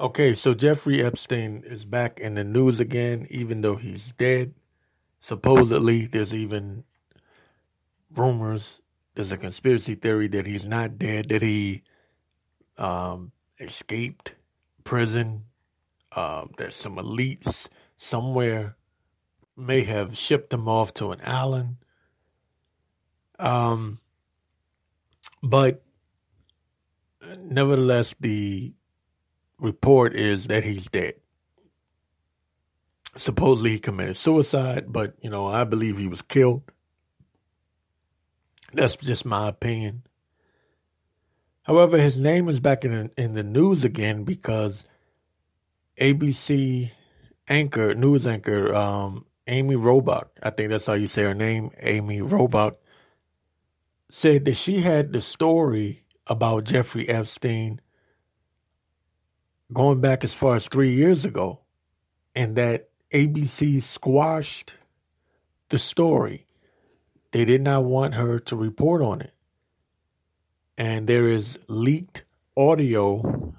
Okay, 0.00 0.34
so 0.34 0.54
Jeffrey 0.54 1.04
Epstein 1.04 1.62
is 1.66 1.84
back 1.84 2.18
in 2.18 2.32
the 2.32 2.42
news 2.42 2.80
again, 2.80 3.26
even 3.28 3.60
though 3.60 3.76
he's 3.76 4.12
dead. 4.12 4.54
Supposedly, 5.20 6.06
there's 6.06 6.32
even 6.32 6.84
rumors, 8.10 8.80
there's 9.14 9.30
a 9.30 9.36
conspiracy 9.36 9.94
theory 9.94 10.26
that 10.28 10.46
he's 10.46 10.66
not 10.66 10.98
dead, 10.98 11.28
that 11.28 11.42
he 11.42 11.82
um, 12.78 13.32
escaped 13.58 14.32
prison. 14.84 15.44
Uh, 16.12 16.46
there's 16.56 16.76
some 16.76 16.96
elites 16.96 17.68
somewhere 17.94 18.76
may 19.54 19.84
have 19.84 20.16
shipped 20.16 20.50
him 20.54 20.66
off 20.66 20.94
to 20.94 21.12
an 21.12 21.20
island. 21.24 21.76
Um, 23.38 24.00
but 25.42 25.82
nevertheless, 27.38 28.14
the 28.18 28.72
report 29.60 30.14
is 30.14 30.46
that 30.48 30.64
he's 30.64 30.86
dead. 30.86 31.14
Supposedly 33.16 33.70
he 33.70 33.78
committed 33.78 34.16
suicide, 34.16 34.92
but 34.92 35.14
you 35.20 35.30
know, 35.30 35.46
I 35.46 35.64
believe 35.64 35.98
he 35.98 36.06
was 36.06 36.22
killed. 36.22 36.62
That's 38.72 38.96
just 38.96 39.24
my 39.24 39.48
opinion. 39.48 40.02
However, 41.62 41.98
his 41.98 42.18
name 42.18 42.48
is 42.48 42.60
back 42.60 42.84
in 42.84 43.10
in 43.16 43.34
the 43.34 43.42
news 43.42 43.84
again 43.84 44.24
because 44.24 44.84
ABC 46.00 46.90
anchor, 47.48 47.94
news 47.94 48.26
anchor, 48.26 48.74
um, 48.74 49.26
Amy 49.46 49.74
Robach, 49.74 50.28
I 50.42 50.50
think 50.50 50.70
that's 50.70 50.86
how 50.86 50.94
you 50.94 51.08
say 51.08 51.24
her 51.24 51.34
name, 51.34 51.70
Amy 51.80 52.20
Robach, 52.20 52.76
said 54.08 54.44
that 54.44 54.54
she 54.54 54.80
had 54.80 55.12
the 55.12 55.20
story 55.20 56.04
about 56.26 56.64
Jeffrey 56.64 57.08
Epstein 57.08 57.80
going 59.72 60.00
back 60.00 60.24
as 60.24 60.34
far 60.34 60.56
as 60.56 60.68
three 60.68 60.94
years 60.94 61.24
ago, 61.24 61.60
and 62.34 62.56
that 62.56 62.90
ABC 63.12 63.82
squashed 63.82 64.74
the 65.68 65.78
story. 65.78 66.46
They 67.32 67.44
did 67.44 67.62
not 67.62 67.84
want 67.84 68.14
her 68.14 68.38
to 68.40 68.56
report 68.56 69.02
on 69.02 69.20
it. 69.20 69.32
And 70.76 71.06
there 71.06 71.28
is 71.28 71.58
leaked 71.68 72.24
audio 72.56 73.54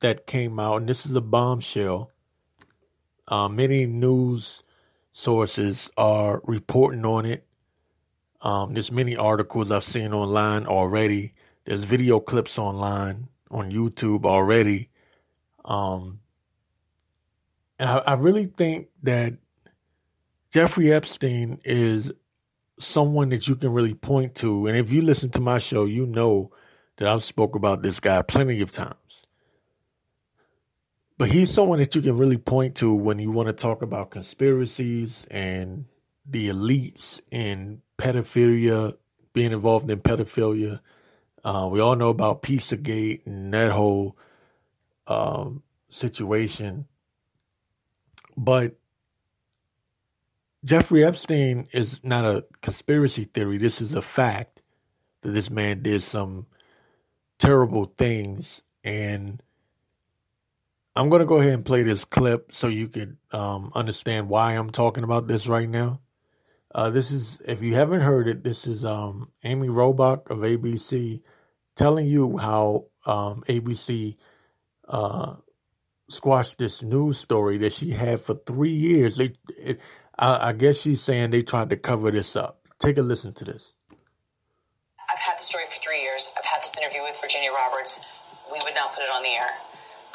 that 0.00 0.26
came 0.26 0.58
out, 0.58 0.78
and 0.78 0.88
this 0.88 1.06
is 1.06 1.14
a 1.14 1.20
bombshell. 1.20 2.10
Uh, 3.26 3.48
many 3.48 3.86
news 3.86 4.62
sources 5.12 5.90
are 5.96 6.40
reporting 6.44 7.04
on 7.04 7.26
it. 7.26 7.44
Um, 8.40 8.74
there's 8.74 8.92
many 8.92 9.16
articles 9.16 9.70
I've 9.70 9.84
seen 9.84 10.12
online 10.12 10.66
already. 10.66 11.34
There's 11.64 11.82
video 11.82 12.20
clips 12.20 12.56
online 12.56 13.28
on 13.50 13.70
YouTube 13.70 14.24
already. 14.24 14.90
Um, 15.64 16.20
and 17.78 17.88
I, 17.88 17.98
I 17.98 18.12
really 18.14 18.46
think 18.46 18.88
that 19.02 19.34
Jeffrey 20.50 20.92
Epstein 20.92 21.60
is 21.64 22.12
someone 22.78 23.28
that 23.30 23.48
you 23.48 23.56
can 23.56 23.72
really 23.72 23.94
point 23.94 24.34
to. 24.36 24.66
And 24.66 24.76
if 24.76 24.92
you 24.92 25.02
listen 25.02 25.30
to 25.30 25.40
my 25.40 25.58
show, 25.58 25.84
you 25.84 26.06
know 26.06 26.52
that 26.96 27.08
I've 27.08 27.24
spoke 27.24 27.54
about 27.54 27.82
this 27.82 28.00
guy 28.00 28.22
plenty 28.22 28.60
of 28.60 28.72
times. 28.72 28.96
But 31.16 31.30
he's 31.30 31.50
someone 31.50 31.80
that 31.80 31.94
you 31.94 32.00
can 32.00 32.16
really 32.16 32.36
point 32.36 32.76
to 32.76 32.94
when 32.94 33.18
you 33.18 33.32
want 33.32 33.48
to 33.48 33.52
talk 33.52 33.82
about 33.82 34.10
conspiracies 34.10 35.26
and 35.30 35.86
the 36.24 36.48
elites 36.48 37.20
and 37.32 37.80
pedophilia, 37.98 38.96
being 39.32 39.52
involved 39.52 39.90
in 39.90 40.00
pedophilia. 40.00 40.80
Uh, 41.48 41.66
we 41.66 41.80
all 41.80 41.96
know 41.96 42.10
about 42.10 42.42
Pizzagate 42.42 43.24
and 43.24 43.54
that 43.54 43.72
whole 43.72 44.18
um, 45.06 45.62
situation. 45.88 46.84
But 48.36 48.76
Jeffrey 50.62 51.02
Epstein 51.02 51.66
is 51.72 52.04
not 52.04 52.26
a 52.26 52.44
conspiracy 52.60 53.24
theory. 53.24 53.56
This 53.56 53.80
is 53.80 53.94
a 53.94 54.02
fact 54.02 54.60
that 55.22 55.30
this 55.30 55.48
man 55.48 55.80
did 55.80 56.02
some 56.02 56.44
terrible 57.38 57.94
things. 57.96 58.60
And 58.84 59.42
I'm 60.94 61.08
going 61.08 61.20
to 61.20 61.26
go 61.26 61.40
ahead 61.40 61.54
and 61.54 61.64
play 61.64 61.82
this 61.82 62.04
clip 62.04 62.52
so 62.52 62.68
you 62.68 62.88
can 62.88 63.16
um, 63.32 63.72
understand 63.74 64.28
why 64.28 64.52
I'm 64.52 64.68
talking 64.68 65.02
about 65.02 65.28
this 65.28 65.46
right 65.46 65.68
now. 65.68 66.00
Uh, 66.74 66.90
this 66.90 67.10
is, 67.10 67.40
if 67.46 67.62
you 67.62 67.72
haven't 67.72 68.02
heard 68.02 68.28
it, 68.28 68.44
this 68.44 68.66
is 68.66 68.84
um, 68.84 69.30
Amy 69.44 69.68
Robach 69.68 70.28
of 70.28 70.40
ABC 70.40 71.22
telling 71.78 72.06
you 72.06 72.36
how 72.36 72.86
um, 73.06 73.44
ABC 73.48 74.16
uh, 74.88 75.36
squashed 76.08 76.58
this 76.58 76.82
news 76.82 77.18
story 77.18 77.56
that 77.58 77.72
she 77.72 77.90
had 77.90 78.20
for 78.20 78.34
three 78.34 78.74
years. 78.74 79.16
They, 79.16 79.32
it, 79.56 79.80
I, 80.18 80.48
I 80.48 80.52
guess 80.52 80.80
she's 80.80 81.00
saying 81.00 81.30
they 81.30 81.42
tried 81.42 81.70
to 81.70 81.76
cover 81.76 82.10
this 82.10 82.34
up. 82.34 82.66
Take 82.80 82.98
a 82.98 83.02
listen 83.02 83.32
to 83.34 83.44
this. 83.44 83.72
I've 85.08 85.20
had 85.20 85.38
the 85.38 85.44
story 85.44 85.64
for 85.70 85.80
three 85.80 86.02
years. 86.02 86.30
I've 86.36 86.44
had 86.44 86.62
this 86.62 86.76
interview 86.76 87.02
with 87.02 87.16
Virginia 87.22 87.50
Roberts. 87.52 88.02
We 88.52 88.58
would 88.64 88.74
not 88.74 88.94
put 88.94 89.04
it 89.04 89.10
on 89.14 89.22
the 89.22 89.30
air. 89.30 89.48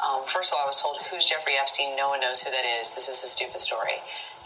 Um, 0.04 0.22
first 0.26 0.52
of 0.52 0.58
all, 0.58 0.64
I 0.64 0.66
was 0.66 0.76
told, 0.76 0.98
Who's 1.10 1.24
Jeffrey 1.24 1.54
Epstein? 1.60 1.96
No 1.96 2.10
one 2.10 2.20
knows 2.20 2.40
who 2.40 2.50
that 2.50 2.64
is. 2.78 2.94
This 2.94 3.08
is 3.08 3.24
a 3.24 3.26
stupid 3.26 3.58
story. 3.58 3.96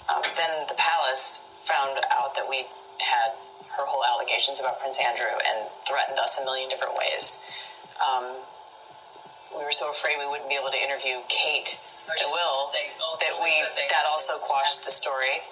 Um, 0.08 0.22
then 0.36 0.50
the 0.68 0.74
palace 0.78 1.40
found 1.66 1.98
out 2.14 2.34
that 2.36 2.48
we 2.48 2.64
had 3.02 3.34
her 3.76 3.84
whole 3.86 4.04
allegations 4.04 4.60
about 4.60 4.80
Prince 4.80 4.98
Andrew 4.98 5.30
and 5.30 5.68
threatened 5.86 6.18
us 6.18 6.38
a 6.40 6.44
million 6.44 6.68
different 6.68 6.94
ways. 6.96 7.38
Um, 7.98 8.36
we 9.56 9.64
were 9.64 9.72
so 9.72 9.90
afraid 9.90 10.16
we 10.18 10.26
wouldn't 10.26 10.48
be 10.48 10.56
able 10.56 10.70
to 10.70 10.80
interview 10.80 11.18
Kate 11.28 11.78
and 12.08 12.28
Will 12.32 12.66
say, 12.72 12.88
oh, 13.00 13.16
that 13.20 13.36
we 13.42 13.52
that 13.76 14.04
also 14.08 14.36
quashed 14.40 14.84
the 14.84 14.90
story. 14.90 15.44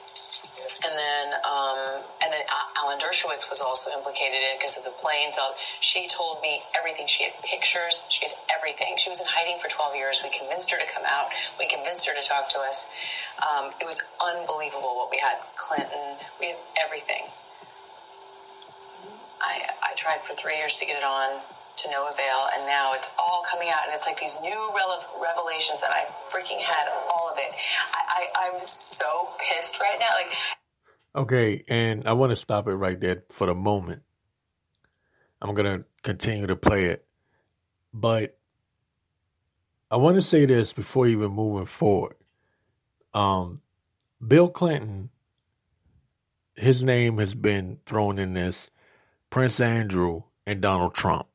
And 0.84 0.93
then, 0.99 1.27
um, 1.44 2.03
and 2.21 2.32
then 2.32 2.43
Alan 2.77 2.99
Dershowitz 2.99 3.49
was 3.49 3.60
also 3.60 3.91
implicated 3.93 4.41
in 4.41 4.59
because 4.59 4.77
of 4.77 4.84
the 4.84 4.91
planes. 4.91 5.38
She 5.81 6.09
told 6.09 6.43
me 6.43 6.62
everything. 6.77 7.06
She 7.06 7.25
had 7.25 7.33
pictures. 7.44 8.04
She 8.09 8.27
had 8.27 8.34
everything. 8.53 8.97
She 8.97 9.09
was 9.09 9.21
in 9.21 9.27
hiding 9.28 9.59
for 9.60 9.69
12 9.69 9.94
years. 9.94 10.21
We 10.25 10.31
convinced 10.31 10.71
her 10.71 10.78
to 10.78 10.87
come 10.87 11.04
out. 11.06 11.28
We 11.59 11.69
convinced 11.69 12.06
her 12.09 12.15
to 12.15 12.27
talk 12.27 12.48
to 12.50 12.59
us. 12.59 12.88
Um, 13.41 13.71
it 13.81 13.87
was 13.87 14.03
unbelievable 14.21 14.97
what 14.97 15.10
we 15.10 15.19
had. 15.22 15.38
Clinton. 15.56 16.19
We 16.41 16.48
had 16.48 16.56
everything. 16.83 17.31
I, 19.41 19.69
I 19.82 19.94
tried 19.94 20.22
for 20.22 20.34
three 20.34 20.56
years 20.56 20.74
to 20.74 20.86
get 20.86 20.97
it 20.97 21.04
on 21.04 21.41
to 21.76 21.91
no 21.91 22.08
avail, 22.08 22.48
and 22.56 22.66
now 22.66 22.94
it's 22.94 23.10
all 23.19 23.42
coming 23.50 23.69
out, 23.69 23.80
and 23.86 23.94
it's 23.94 24.06
like 24.06 24.19
these 24.19 24.38
new 24.41 24.70
revelations, 25.20 25.82
and 25.82 25.92
I 25.92 26.06
freaking 26.30 26.58
had 26.58 26.88
all 27.10 27.30
of 27.30 27.38
it. 27.38 27.54
I, 27.92 28.26
I 28.34 28.48
I'm 28.48 28.64
so 28.64 29.28
pissed 29.38 29.78
right 29.78 29.98
now. 29.98 30.10
Like, 30.14 31.24
okay, 31.24 31.64
and 31.69 32.06
I 32.08 32.14
want 32.14 32.30
to 32.30 32.36
stop 32.36 32.66
it 32.69 32.74
right 32.74 32.98
there 32.98 33.24
for 33.30 33.47
the 33.47 33.54
moment. 33.54 34.02
I'm 35.42 35.54
gonna 35.54 35.84
continue 36.03 36.47
to 36.47 36.56
play 36.56 36.86
it, 36.86 37.06
but 37.92 38.38
I 39.91 39.97
want 39.97 40.16
to 40.16 40.22
say 40.22 40.47
this 40.47 40.72
before 40.72 41.06
even 41.06 41.32
moving 41.32 41.66
forward. 41.66 42.16
Um, 43.14 43.60
Bill 44.26 44.48
Clinton, 44.48 45.10
his 46.56 46.82
name 46.82 47.18
has 47.18 47.34
been 47.34 47.78
thrown 47.86 48.18
in 48.18 48.34
this. 48.34 48.70
Prince 49.36 49.60
Andrew 49.60 50.22
and 50.47 50.62
Donald 50.62 50.94
Trump 50.94 51.26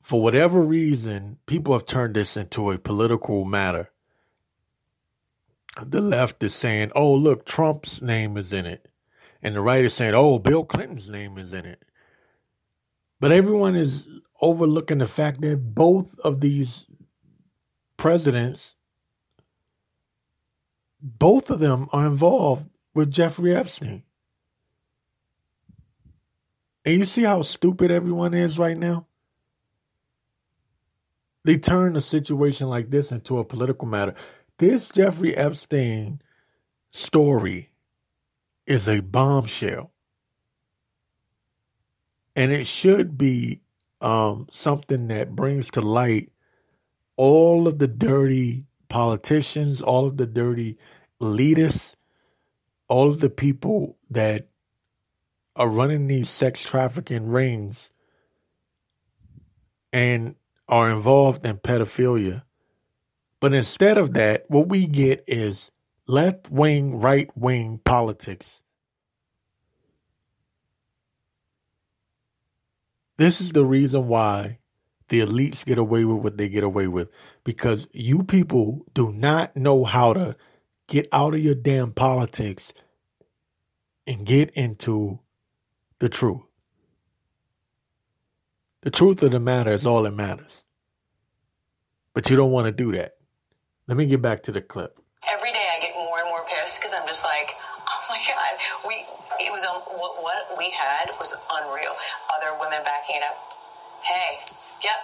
for 0.00 0.22
whatever 0.22 0.60
reason, 0.60 1.38
people 1.46 1.72
have 1.72 1.84
turned 1.84 2.14
this 2.14 2.36
into 2.36 2.70
a 2.70 2.78
political 2.78 3.44
matter. 3.44 3.90
The 5.84 6.00
left 6.00 6.40
is 6.44 6.54
saying, 6.54 6.92
oh, 6.94 7.12
look, 7.12 7.44
Trump's 7.44 8.00
name 8.00 8.36
is 8.36 8.52
in 8.52 8.66
it. 8.66 8.86
And 9.42 9.56
the 9.56 9.60
right 9.60 9.84
is 9.84 9.94
saying, 9.94 10.14
oh, 10.14 10.38
Bill 10.38 10.64
Clinton's 10.64 11.08
name 11.08 11.38
is 11.38 11.52
in 11.52 11.66
it. 11.66 11.84
But 13.18 13.32
everyone 13.32 13.74
is 13.74 14.06
overlooking 14.40 14.98
the 14.98 15.06
fact 15.06 15.40
that 15.40 15.74
both 15.74 16.16
of 16.20 16.40
these 16.40 16.86
presidents, 17.96 18.76
both 21.02 21.50
of 21.50 21.58
them 21.58 21.88
are 21.90 22.06
involved 22.06 22.70
with 22.94 23.10
Jeffrey 23.10 23.56
Epstein. 23.56 24.04
And 26.88 27.00
you 27.00 27.04
see 27.04 27.24
how 27.24 27.42
stupid 27.42 27.90
everyone 27.90 28.32
is 28.32 28.58
right 28.58 28.78
now? 28.78 29.04
They 31.44 31.58
turn 31.58 31.96
a 31.96 32.00
situation 32.00 32.66
like 32.66 32.88
this 32.88 33.12
into 33.12 33.36
a 33.36 33.44
political 33.44 33.86
matter. 33.86 34.14
This 34.56 34.88
Jeffrey 34.88 35.36
Epstein 35.36 36.22
story 36.90 37.68
is 38.66 38.88
a 38.88 39.00
bombshell. 39.00 39.92
And 42.34 42.52
it 42.52 42.66
should 42.66 43.18
be 43.18 43.60
um, 44.00 44.46
something 44.50 45.08
that 45.08 45.36
brings 45.36 45.70
to 45.72 45.82
light 45.82 46.32
all 47.18 47.68
of 47.68 47.80
the 47.80 47.88
dirty 47.88 48.64
politicians, 48.88 49.82
all 49.82 50.06
of 50.06 50.16
the 50.16 50.26
dirty 50.26 50.78
elitists, 51.20 51.96
all 52.88 53.10
of 53.10 53.20
the 53.20 53.28
people 53.28 53.98
that 54.08 54.47
are 55.58 55.68
running 55.68 56.06
these 56.06 56.30
sex 56.30 56.62
trafficking 56.62 57.28
rings 57.28 57.90
and 59.92 60.36
are 60.68 60.90
involved 60.90 61.44
in 61.44 61.58
pedophilia. 61.58 62.44
But 63.40 63.54
instead 63.54 63.98
of 63.98 64.14
that, 64.14 64.44
what 64.48 64.68
we 64.68 64.86
get 64.86 65.24
is 65.26 65.70
left 66.06 66.50
wing, 66.50 66.96
right 67.00 67.30
wing 67.36 67.80
politics. 67.84 68.62
This 73.16 73.40
is 73.40 73.52
the 73.52 73.64
reason 73.64 74.06
why 74.06 74.58
the 75.08 75.20
elites 75.20 75.64
get 75.64 75.78
away 75.78 76.04
with 76.04 76.22
what 76.22 76.36
they 76.36 76.48
get 76.48 76.62
away 76.62 76.86
with 76.86 77.08
because 77.42 77.88
you 77.92 78.22
people 78.22 78.86
do 78.94 79.10
not 79.10 79.56
know 79.56 79.84
how 79.84 80.12
to 80.12 80.36
get 80.86 81.08
out 81.12 81.34
of 81.34 81.40
your 81.40 81.54
damn 81.54 81.92
politics 81.92 82.72
and 84.06 84.24
get 84.24 84.50
into 84.50 85.18
the 86.00 86.08
truth. 86.08 86.42
The 88.82 88.90
truth 88.90 89.22
of 89.22 89.32
the 89.32 89.40
matter 89.40 89.72
is 89.72 89.84
all 89.84 90.02
that 90.04 90.12
matters. 90.14 90.62
But 92.14 92.30
you 92.30 92.36
don't 92.36 92.52
want 92.52 92.66
to 92.66 92.72
do 92.72 92.92
that. 92.92 93.16
Let 93.86 93.96
me 93.96 94.06
get 94.06 94.22
back 94.22 94.42
to 94.44 94.52
the 94.52 94.60
clip. 94.60 94.98
Every 95.28 95.52
day 95.52 95.66
I 95.76 95.80
get 95.80 95.94
more 95.94 96.18
and 96.20 96.28
more 96.28 96.44
pissed 96.48 96.80
because 96.80 96.92
I'm 96.94 97.06
just 97.06 97.24
like, 97.24 97.54
oh 97.88 98.04
my 98.08 98.18
god, 98.26 98.54
we 98.86 99.04
it 99.44 99.52
was 99.52 99.62
um, 99.64 99.82
what, 99.82 100.22
what 100.22 100.58
we 100.58 100.70
had 100.70 101.10
was 101.18 101.34
unreal. 101.50 101.94
Other 102.34 102.58
women 102.58 102.80
backing 102.84 103.16
it 103.16 103.22
up. 103.22 103.36
Hey, 104.02 104.38
yep. 104.82 104.94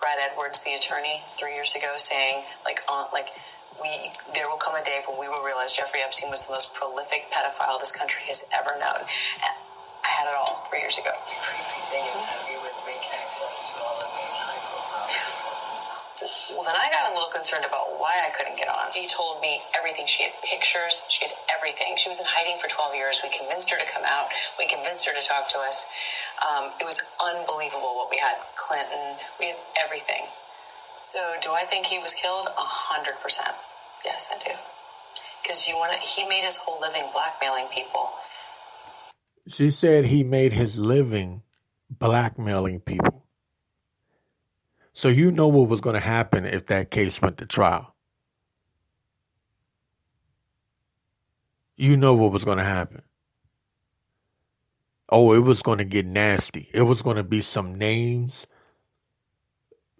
Brad 0.00 0.18
Edwards, 0.20 0.62
the 0.62 0.74
attorney, 0.74 1.22
three 1.38 1.54
years 1.54 1.74
ago, 1.74 1.94
saying 1.96 2.44
like 2.64 2.82
on 2.88 3.06
like 3.12 3.28
we 3.82 4.10
there 4.34 4.48
will 4.48 4.58
come 4.60 4.74
a 4.76 4.84
day 4.84 5.02
when 5.06 5.18
we 5.18 5.28
will 5.28 5.42
realize 5.44 5.72
Jeffrey 5.72 6.00
Epstein 6.02 6.30
was 6.30 6.46
the 6.46 6.52
most 6.52 6.74
prolific 6.74 7.30
pedophile 7.32 7.80
this 7.80 7.92
country 7.92 8.22
has 8.28 8.44
ever 8.54 8.78
known. 8.78 9.06
And 9.42 9.54
I 10.04 10.08
had 10.08 10.28
it 10.28 10.34
all 10.36 10.66
three 10.70 10.80
years 10.80 10.98
ago. 10.98 11.12
The 11.12 11.38
creepy 11.42 11.80
thing 11.90 12.04
is 12.14 12.22
how 12.24 12.38
you 12.50 12.58
would 12.62 12.78
make 12.86 13.02
access 13.14 13.72
to 13.72 13.74
all 13.82 13.98
of 14.00 14.10
these 14.20 14.36
high 14.36 14.60
profile 14.70 15.08
Well, 16.52 16.64
then 16.64 16.76
I 16.76 16.90
got 16.90 17.10
a 17.10 17.14
little 17.14 17.30
concerned 17.30 17.64
about 17.66 18.00
why 18.00 18.14
I 18.26 18.30
couldn't 18.30 18.56
get 18.58 18.68
on. 18.68 18.92
She 18.92 19.06
told 19.08 19.40
me 19.40 19.62
everything. 19.76 20.06
She 20.06 20.24
had 20.24 20.32
pictures. 20.44 21.02
She 21.08 21.24
had 21.26 21.34
everything. 21.52 21.96
She 21.96 22.08
was 22.08 22.18
in 22.20 22.26
hiding 22.26 22.58
for 22.60 22.68
12 22.68 22.94
years. 22.96 23.20
We 23.22 23.30
convinced 23.30 23.70
her 23.70 23.78
to 23.78 23.86
come 23.86 24.04
out. 24.06 24.28
We 24.58 24.68
convinced 24.68 25.06
her 25.06 25.14
to 25.14 25.22
talk 25.22 25.48
to 25.50 25.58
us. 25.60 25.86
Um, 26.44 26.72
it 26.80 26.84
was 26.86 27.00
unbelievable 27.20 27.96
what 27.96 28.10
we 28.10 28.18
had. 28.18 28.36
Clinton. 28.56 29.16
We 29.40 29.48
had 29.54 29.58
everything. 29.82 30.26
So, 31.04 31.34
do 31.42 31.52
I 31.52 31.66
think 31.66 31.84
he 31.84 31.98
was 31.98 32.14
killed? 32.14 32.46
A 32.46 32.64
hundred 32.64 33.20
percent. 33.22 33.50
Yes, 34.06 34.30
I 34.34 34.42
do. 34.42 34.54
Because 35.42 35.68
you 35.68 35.76
want 35.76 35.92
to, 35.92 35.98
he 35.98 36.26
made 36.26 36.44
his 36.44 36.56
whole 36.56 36.80
living 36.80 37.04
blackmailing 37.12 37.66
people. 37.66 38.08
She 39.46 39.70
said 39.70 40.06
he 40.06 40.24
made 40.24 40.54
his 40.54 40.78
living 40.78 41.42
blackmailing 41.90 42.80
people. 42.80 43.26
So 44.94 45.08
you 45.08 45.30
know 45.30 45.46
what 45.48 45.68
was 45.68 45.82
going 45.82 45.92
to 45.92 46.00
happen 46.00 46.46
if 46.46 46.64
that 46.66 46.90
case 46.90 47.20
went 47.20 47.36
to 47.36 47.46
trial. 47.46 47.94
You 51.76 51.98
know 51.98 52.14
what 52.14 52.32
was 52.32 52.46
going 52.46 52.58
to 52.58 52.64
happen. 52.64 53.02
Oh, 55.10 55.34
it 55.34 55.40
was 55.40 55.60
going 55.60 55.78
to 55.78 55.84
get 55.84 56.06
nasty. 56.06 56.70
It 56.72 56.82
was 56.82 57.02
going 57.02 57.16
to 57.16 57.24
be 57.24 57.42
some 57.42 57.74
names 57.74 58.46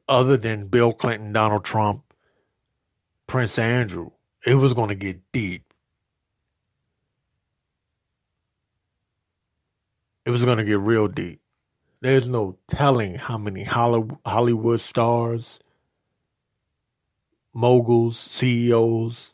other 0.08 0.36
than 0.36 0.68
Bill 0.68 0.92
Clinton, 0.92 1.32
Donald 1.32 1.64
Trump, 1.64 2.02
Prince 3.26 3.58
Andrew. 3.58 4.10
It 4.46 4.56
was 4.56 4.74
going 4.74 4.88
to 4.88 4.94
get 4.94 5.20
deep. 5.32 5.72
It 10.26 10.30
was 10.30 10.44
going 10.44 10.58
to 10.58 10.64
get 10.64 10.78
real 10.78 11.08
deep. 11.08 11.40
There's 12.00 12.26
no 12.26 12.58
telling 12.68 13.14
how 13.14 13.38
many 13.38 13.64
Hollywood 13.64 14.80
stars, 14.80 15.58
moguls, 17.54 18.18
CEOs, 18.18 19.32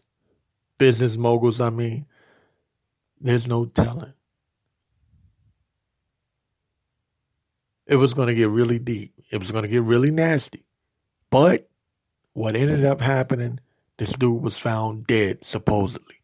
business 0.79 1.17
moguls, 1.17 1.61
I 1.61 1.71
mean, 1.71 2.07
there's 3.21 3.49
no 3.49 3.65
telling. 3.67 4.13
It 7.91 7.97
was 7.97 8.15
going 8.15 8.29
to 8.29 8.35
get 8.35 8.49
really 8.49 8.79
deep. 8.79 9.13
It 9.33 9.39
was 9.39 9.51
going 9.51 9.65
to 9.65 9.69
get 9.69 9.83
really 9.83 10.13
nasty. 10.13 10.65
But 11.29 11.69
what 12.35 12.55
ended 12.55 12.85
up 12.85 13.01
happening, 13.01 13.59
this 13.97 14.13
dude 14.13 14.41
was 14.41 14.57
found 14.57 15.09
dead, 15.09 15.45
supposedly, 15.45 16.23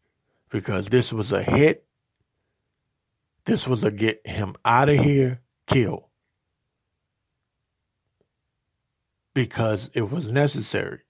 because 0.49 0.87
this 0.87 1.11
was 1.11 1.33
a 1.33 1.43
hit. 1.43 1.85
This 3.43 3.67
was 3.67 3.83
a 3.83 3.91
get 3.91 4.25
him 4.25 4.55
out 4.63 4.87
of 4.87 4.99
here 4.99 5.41
kill. 5.67 6.07
Because 9.33 9.89
it 9.93 10.09
was 10.09 10.31
necessary 10.31 11.01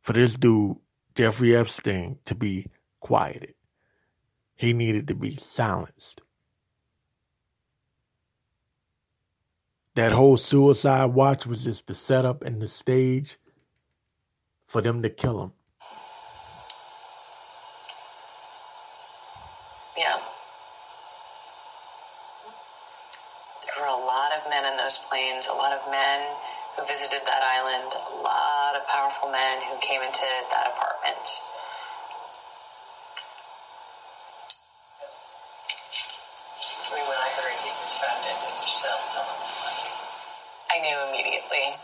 for 0.00 0.14
this 0.14 0.34
dude, 0.34 0.78
Jeffrey 1.14 1.54
Epstein, 1.54 2.18
to 2.24 2.34
be 2.34 2.66
quieted. 2.98 3.54
He 4.56 4.72
needed 4.72 5.06
to 5.06 5.14
be 5.14 5.36
silenced. 5.36 6.22
That 10.00 10.12
whole 10.12 10.38
suicide 10.38 11.12
watch 11.12 11.46
was 11.46 11.62
just 11.62 11.86
the 11.86 11.92
setup 11.92 12.42
and 12.42 12.56
the 12.56 12.68
stage 12.68 13.36
for 14.66 14.80
them 14.80 15.02
to 15.02 15.10
kill 15.10 15.42
him. 15.42 15.52
Yeah. 19.98 20.16
There 23.60 23.76
were 23.76 23.92
a 23.92 24.00
lot 24.08 24.32
of 24.32 24.48
men 24.48 24.64
in 24.72 24.78
those 24.78 24.96
planes, 24.96 25.44
a 25.52 25.52
lot 25.52 25.76
of 25.76 25.84
men 25.92 26.24
who 26.78 26.86
visited 26.86 27.20
that 27.28 27.42
island, 27.44 27.92
a 27.92 28.16
lot 28.24 28.80
of 28.80 28.88
powerful 28.88 29.28
men 29.30 29.60
who 29.68 29.76
came 29.84 30.00
into 30.00 30.24
that 30.48 30.64
apartment. 30.72 31.28
I 36.88 36.96
mean, 36.96 37.04
when 37.04 37.20
I 37.20 37.28
heard 37.36 37.52
he 37.60 37.68
was 37.68 37.92
found 38.00 38.24
in 38.24 38.36
his 38.48 38.56
cell, 38.80 38.96
someone 39.12 39.36
was 39.44 39.60
like, 39.60 39.92
I 40.72 40.80
knew 40.80 40.96
immediately. 41.10 41.76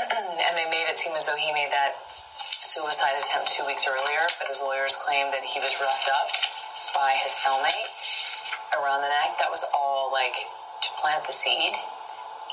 and 0.00 0.56
they 0.56 0.70
though 1.30 1.36
he 1.38 1.52
made 1.52 1.70
that 1.70 1.94
suicide 2.62 3.14
attempt 3.14 3.54
two 3.54 3.64
weeks 3.64 3.86
earlier, 3.86 4.26
but 4.38 4.48
his 4.48 4.60
lawyers 4.60 4.96
claimed 4.98 5.32
that 5.32 5.44
he 5.44 5.60
was 5.60 5.74
roughed 5.80 6.10
up 6.10 6.28
by 6.94 7.14
his 7.22 7.30
cellmate 7.32 7.86
around 8.74 9.02
the 9.02 9.08
neck. 9.08 9.38
That 9.38 9.50
was 9.50 9.64
all 9.72 10.10
like 10.10 10.34
to 10.82 10.88
plant 11.00 11.24
the 11.24 11.32
seed, 11.32 11.72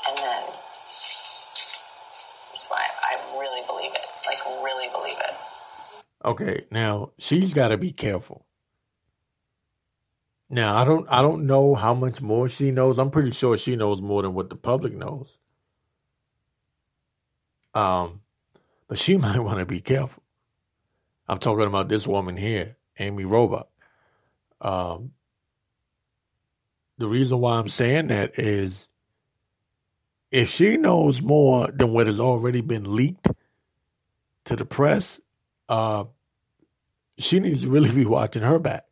and 0.08 0.18
then. 0.18 0.44
So 2.54 2.74
I, 2.74 2.86
I 3.10 3.38
really 3.38 3.66
believe 3.66 3.92
it. 3.94 4.06
Like, 4.26 4.38
really 4.62 4.88
believe 4.92 5.18
it. 5.18 5.34
Okay, 6.24 6.64
now 6.70 7.12
she's 7.18 7.52
got 7.52 7.68
to 7.68 7.78
be 7.78 7.92
careful. 7.92 8.46
Now 10.50 10.76
I 10.76 10.84
don't 10.84 11.06
I 11.10 11.20
don't 11.20 11.46
know 11.46 11.74
how 11.74 11.94
much 11.94 12.22
more 12.22 12.48
she 12.48 12.70
knows. 12.70 12.98
I'm 12.98 13.10
pretty 13.10 13.32
sure 13.32 13.58
she 13.58 13.76
knows 13.76 14.00
more 14.00 14.22
than 14.22 14.34
what 14.34 14.50
the 14.50 14.56
public 14.56 14.94
knows. 14.94 15.36
Um, 17.74 18.22
but 18.88 18.98
she 18.98 19.16
might 19.18 19.38
want 19.38 19.58
to 19.58 19.66
be 19.66 19.80
careful. 19.80 20.22
I'm 21.28 21.38
talking 21.38 21.66
about 21.66 21.88
this 21.88 22.06
woman 22.06 22.36
here, 22.36 22.76
Amy 22.98 23.24
Robach. 23.24 23.66
Um, 24.60 25.12
the 26.96 27.06
reason 27.06 27.38
why 27.38 27.58
I'm 27.58 27.68
saying 27.68 28.08
that 28.08 28.38
is 28.38 28.88
if 30.30 30.50
she 30.50 30.76
knows 30.76 31.22
more 31.22 31.70
than 31.70 31.92
what 31.92 32.06
has 32.06 32.20
already 32.20 32.60
been 32.60 32.94
leaked 32.96 33.28
to 34.44 34.56
the 34.56 34.64
press, 34.64 35.20
uh, 35.68 36.04
she 37.18 37.40
needs 37.40 37.62
to 37.62 37.68
really 37.68 37.90
be 37.94 38.04
watching 38.04 38.42
her 38.42 38.58
back. 38.58 38.84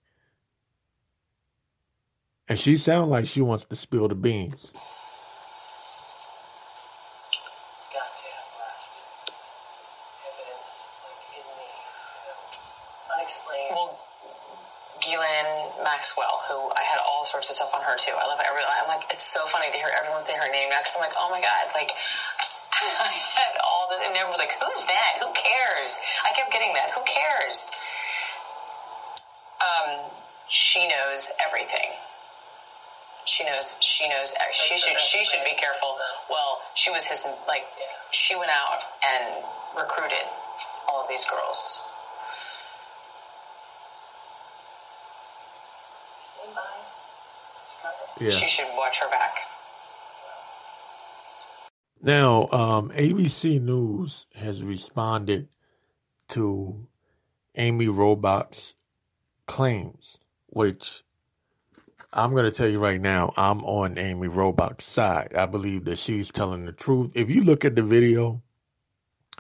And 2.49 2.59
she 2.59 2.77
sounds 2.77 3.11
like 3.11 3.27
she 3.27 3.41
wants 3.41 3.65
to 3.65 3.77
spill 3.77 4.07
the 4.07 4.15
beans. 4.15 4.73
got 7.93 8.15
to 8.15 8.23
have 8.23 8.51
left 8.55 9.03
evidence, 10.23 10.87
like 11.03 11.27
in 11.35 11.43
the, 11.43 11.67
you 11.67 12.31
know, 12.31 13.19
unexplained. 13.19 13.75
Well, 13.75 13.99
Ghislaine 15.03 15.83
Maxwell, 15.83 16.39
who 16.47 16.71
I 16.71 16.87
had 16.87 17.03
all 17.03 17.25
sorts 17.25 17.49
of 17.51 17.57
stuff 17.57 17.75
on 17.75 17.83
her 17.97 18.13
too. 18.13 18.13
I 18.13 18.29
love 18.29 18.37
it. 18.37 18.45
I'm 18.45 18.89
like, 18.89 19.09
it's 19.09 19.25
so 19.25 19.49
funny 19.49 19.73
to 19.73 19.77
hear 19.81 19.89
everyone 19.89 20.21
say 20.21 20.37
her 20.37 20.53
name 20.53 20.69
now 20.69 20.85
because 20.85 20.93
I'm 20.93 21.01
like, 21.01 21.17
oh 21.17 21.33
my 21.33 21.41
god, 21.41 21.73
like 21.73 21.89
I 22.77 23.09
had 23.09 23.57
all 23.65 23.89
the, 23.89 23.97
and 24.05 24.13
everyone 24.13 24.37
was 24.37 24.43
like, 24.43 24.53
who's 24.61 24.85
that? 24.85 25.25
Who 25.25 25.33
cares? 25.33 25.97
I 26.29 26.37
kept 26.37 26.53
getting 26.53 26.77
that. 26.77 26.93
Who 26.93 27.01
cares? 27.09 27.73
Um, 29.57 30.13
she 30.53 30.85
knows 30.85 31.33
everything. 31.41 31.97
She 33.25 33.43
knows. 33.45 33.75
She 33.81 34.07
knows. 34.09 34.37
She 34.53 34.77
should. 34.77 35.01
She 35.01 35.25
should 35.25 35.43
be 35.43 35.57
careful. 35.57 35.97
Well, 36.31 36.61
she 36.75 36.91
was 36.91 37.05
his 37.05 37.25
like. 37.49 37.65
She 38.13 38.37
went 38.37 38.53
out 38.53 38.85
and 39.03 39.43
recruited 39.77 40.23
all 40.87 41.03
of 41.03 41.09
these 41.09 41.25
girls. 41.25 41.81
Stand 46.23 46.55
by. 46.55 46.87
Yeah. 48.21 48.31
She 48.31 48.47
should 48.47 48.69
watch 48.77 48.99
her 49.01 49.11
back. 49.11 49.37
Now, 52.03 52.49
um, 52.53 52.91
ABC 52.91 53.61
News 53.61 54.27
has 54.37 54.63
responded 54.63 55.49
to 56.31 56.87
Amy 57.57 57.87
Robach's 57.87 58.75
claims, 59.47 60.19
which 60.49 61.03
I'm 62.13 62.33
going 62.33 62.45
to 62.45 62.51
tell 62.51 62.69
you 62.69 62.79
right 62.79 63.01
now, 63.01 63.33
I'm 63.37 63.65
on 63.65 63.99
Amy 63.99 64.29
Robach's 64.29 64.87
side. 64.87 65.35
I 65.35 65.47
believe 65.47 65.85
that 65.87 65.99
she's 65.99 66.31
telling 66.33 66.67
the 66.67 66.73
truth. 66.73 67.13
If 67.15 67.31
you 67.31 67.45
look 67.45 67.65
at 67.65 67.75
the 67.77 67.83
video, 67.83 68.43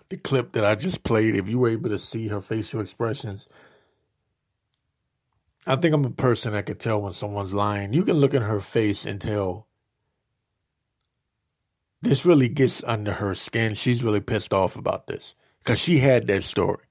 the 0.08 0.16
clip 0.16 0.52
that 0.52 0.64
I 0.64 0.74
just 0.74 1.02
played, 1.04 1.36
if 1.36 1.48
you 1.48 1.58
were 1.58 1.70
able 1.70 1.90
to 1.90 1.98
see 1.98 2.28
her 2.28 2.40
facial 2.40 2.80
expressions, 2.80 3.48
I 5.66 5.76
think 5.76 5.94
I'm 5.94 6.04
a 6.04 6.10
person 6.10 6.52
that 6.52 6.66
could 6.66 6.78
tell 6.78 7.00
when 7.00 7.12
someone's 7.12 7.52
lying. 7.52 7.92
You 7.92 8.04
can 8.04 8.16
look 8.16 8.34
in 8.34 8.42
her 8.42 8.60
face 8.60 9.04
and 9.04 9.20
tell 9.20 9.66
this 12.02 12.24
really 12.24 12.48
gets 12.48 12.84
under 12.84 13.12
her 13.14 13.34
skin. 13.34 13.74
She's 13.74 14.02
really 14.02 14.20
pissed 14.20 14.52
off 14.52 14.76
about 14.76 15.08
this 15.08 15.34
because 15.58 15.80
she 15.80 15.98
had 15.98 16.28
that 16.28 16.44
story. 16.44 16.84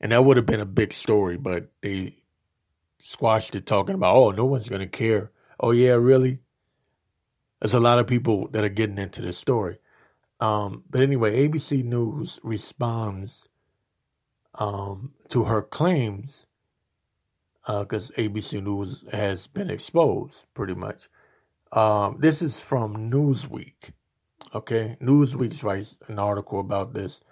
And 0.00 0.12
that 0.12 0.24
would 0.24 0.36
have 0.36 0.46
been 0.46 0.60
a 0.60 0.66
big 0.66 0.92
story, 0.92 1.38
but 1.38 1.70
they 1.80 2.16
squashed 2.98 3.54
it 3.54 3.66
talking 3.66 3.94
about, 3.94 4.16
oh, 4.16 4.30
no 4.30 4.44
one's 4.44 4.68
going 4.68 4.80
to 4.80 4.86
care. 4.86 5.30
Oh, 5.58 5.70
yeah, 5.70 5.92
really? 5.92 6.40
There's 7.60 7.74
a 7.74 7.80
lot 7.80 8.00
of 8.00 8.06
people 8.06 8.48
that 8.48 8.64
are 8.64 8.68
getting 8.68 8.98
into 8.98 9.22
this 9.22 9.38
story. 9.38 9.78
Um, 10.40 10.82
but 10.90 11.02
anyway, 11.02 11.48
ABC 11.48 11.84
News 11.84 12.40
responds 12.42 13.48
um, 14.56 15.12
to 15.28 15.44
her 15.44 15.62
claims 15.62 16.46
because 17.66 18.10
uh, 18.12 18.14
ABC 18.14 18.62
News 18.62 19.04
has 19.12 19.46
been 19.46 19.70
exposed 19.70 20.44
pretty 20.54 20.74
much. 20.74 21.08
Um, 21.72 22.18
this 22.20 22.42
is 22.42 22.60
from 22.60 23.10
Newsweek. 23.10 23.92
Okay, 24.54 24.96
Newsweek 25.00 25.62
writes 25.62 25.96
an 26.08 26.18
article 26.18 26.60
about 26.60 26.94
this. 26.94 27.22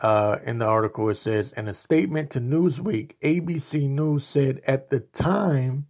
Uh, 0.00 0.38
in 0.44 0.58
the 0.58 0.66
article, 0.66 1.08
it 1.10 1.16
says, 1.16 1.52
in 1.52 1.68
a 1.68 1.74
statement 1.74 2.30
to 2.30 2.40
Newsweek, 2.40 3.14
ABC 3.22 3.88
News 3.88 4.24
said 4.24 4.60
at 4.66 4.90
the 4.90 5.00
time, 5.00 5.86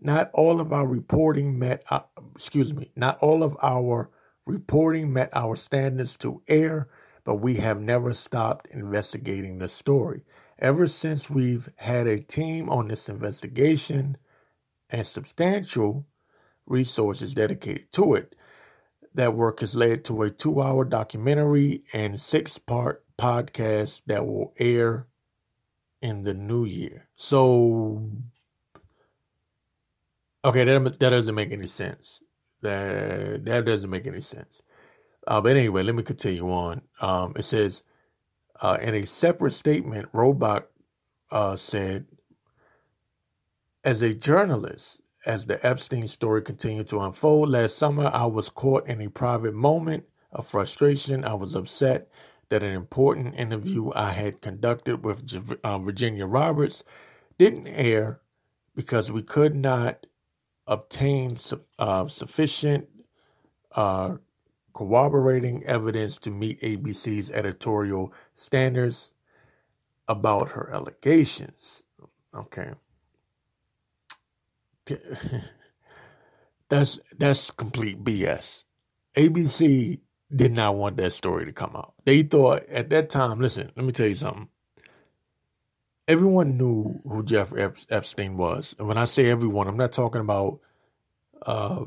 not 0.00 0.30
all 0.34 0.60
of 0.60 0.72
our 0.72 0.86
reporting 0.86 1.58
met, 1.58 1.84
uh, 1.90 2.00
excuse 2.34 2.74
me, 2.74 2.90
not 2.96 3.18
all 3.20 3.42
of 3.42 3.56
our 3.62 4.10
reporting 4.46 5.12
met 5.12 5.30
our 5.34 5.56
standards 5.56 6.16
to 6.18 6.42
air, 6.48 6.88
but 7.24 7.36
we 7.36 7.56
have 7.56 7.80
never 7.80 8.12
stopped 8.12 8.66
investigating 8.68 9.58
the 9.58 9.68
story. 9.68 10.22
Ever 10.62 10.86
since 10.86 11.28
we've 11.28 11.68
had 11.74 12.06
a 12.06 12.20
team 12.20 12.70
on 12.70 12.86
this 12.86 13.08
investigation 13.08 14.16
and 14.88 15.04
substantial 15.04 16.06
resources 16.66 17.34
dedicated 17.34 17.90
to 17.94 18.14
it, 18.14 18.36
that 19.12 19.34
work 19.34 19.58
has 19.58 19.74
led 19.74 20.04
to 20.04 20.22
a 20.22 20.30
two 20.30 20.62
hour 20.62 20.84
documentary 20.84 21.82
and 21.92 22.20
six 22.20 22.58
part 22.58 23.04
podcast 23.18 24.02
that 24.06 24.24
will 24.24 24.54
air 24.56 25.08
in 26.00 26.22
the 26.22 26.32
new 26.32 26.64
year. 26.64 27.08
So, 27.16 28.08
okay, 30.44 30.62
that, 30.62 31.00
that 31.00 31.10
doesn't 31.10 31.34
make 31.34 31.50
any 31.50 31.66
sense. 31.66 32.22
That, 32.60 33.44
that 33.46 33.64
doesn't 33.64 33.90
make 33.90 34.06
any 34.06 34.20
sense. 34.20 34.62
Uh, 35.26 35.40
but 35.40 35.56
anyway, 35.56 35.82
let 35.82 35.96
me 35.96 36.04
continue 36.04 36.48
on. 36.52 36.82
Um, 37.00 37.32
it 37.34 37.44
says, 37.44 37.82
uh, 38.62 38.78
in 38.80 38.94
a 38.94 39.06
separate 39.06 39.52
statement, 39.52 40.12
Robach 40.12 40.64
uh, 41.32 41.56
said, 41.56 42.06
as 43.84 44.02
a 44.02 44.14
journalist, 44.14 45.00
as 45.26 45.46
the 45.46 45.64
Epstein 45.66 46.08
story 46.08 46.42
continued 46.42 46.88
to 46.88 47.00
unfold 47.00 47.50
last 47.50 47.76
summer, 47.76 48.10
I 48.12 48.26
was 48.26 48.48
caught 48.48 48.86
in 48.88 49.02
a 49.02 49.10
private 49.10 49.54
moment 49.54 50.04
of 50.32 50.46
frustration. 50.46 51.24
I 51.24 51.34
was 51.34 51.56
upset 51.56 52.08
that 52.50 52.62
an 52.62 52.72
important 52.72 53.34
interview 53.36 53.92
I 53.94 54.12
had 54.12 54.40
conducted 54.40 55.04
with 55.04 55.58
uh, 55.64 55.78
Virginia 55.78 56.26
Roberts 56.26 56.84
didn't 57.38 57.66
air 57.68 58.20
because 58.76 59.10
we 59.10 59.22
could 59.22 59.56
not 59.56 60.06
obtain 60.66 61.36
uh, 61.78 62.08
sufficient 62.08 62.88
uh, 63.74 64.16
corroborating 64.74 65.64
evidence 65.64 66.18
to 66.20 66.30
meet 66.30 66.60
ABC's 66.62 67.30
editorial 67.30 68.12
standards 68.34 69.12
about 70.08 70.50
her 70.50 70.70
allegations. 70.72 71.82
Okay. 72.34 72.72
That's 76.68 76.98
that's 77.18 77.50
complete 77.52 78.02
BS. 78.02 78.64
ABC 79.16 80.00
did 80.34 80.52
not 80.52 80.76
want 80.76 80.96
that 80.96 81.12
story 81.12 81.46
to 81.46 81.52
come 81.52 81.72
out. 81.76 81.94
They 82.04 82.22
thought 82.22 82.64
at 82.68 82.90
that 82.90 83.10
time, 83.10 83.40
listen, 83.40 83.70
let 83.76 83.86
me 83.86 83.92
tell 83.92 84.08
you 84.08 84.16
something. 84.16 84.48
Everyone 86.08 86.58
knew 86.58 87.00
who 87.08 87.24
Jeffrey 87.24 87.62
Epstein 87.90 88.36
was. 88.36 88.74
And 88.78 88.88
when 88.88 88.98
I 88.98 89.04
say 89.06 89.30
everyone, 89.30 89.68
I'm 89.68 89.76
not 89.78 89.92
talking 89.92 90.20
about 90.22 90.60
uh, 91.46 91.84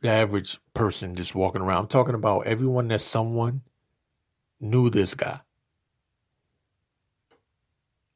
the 0.00 0.08
average 0.08 0.58
person 0.74 1.14
just 1.14 1.34
walking 1.34 1.62
around. 1.62 1.82
I'm 1.82 1.88
talking 1.88 2.14
about 2.14 2.46
everyone 2.46 2.88
that 2.88 3.00
someone 3.00 3.62
knew 4.60 4.90
this 4.90 5.14
guy. 5.14 5.40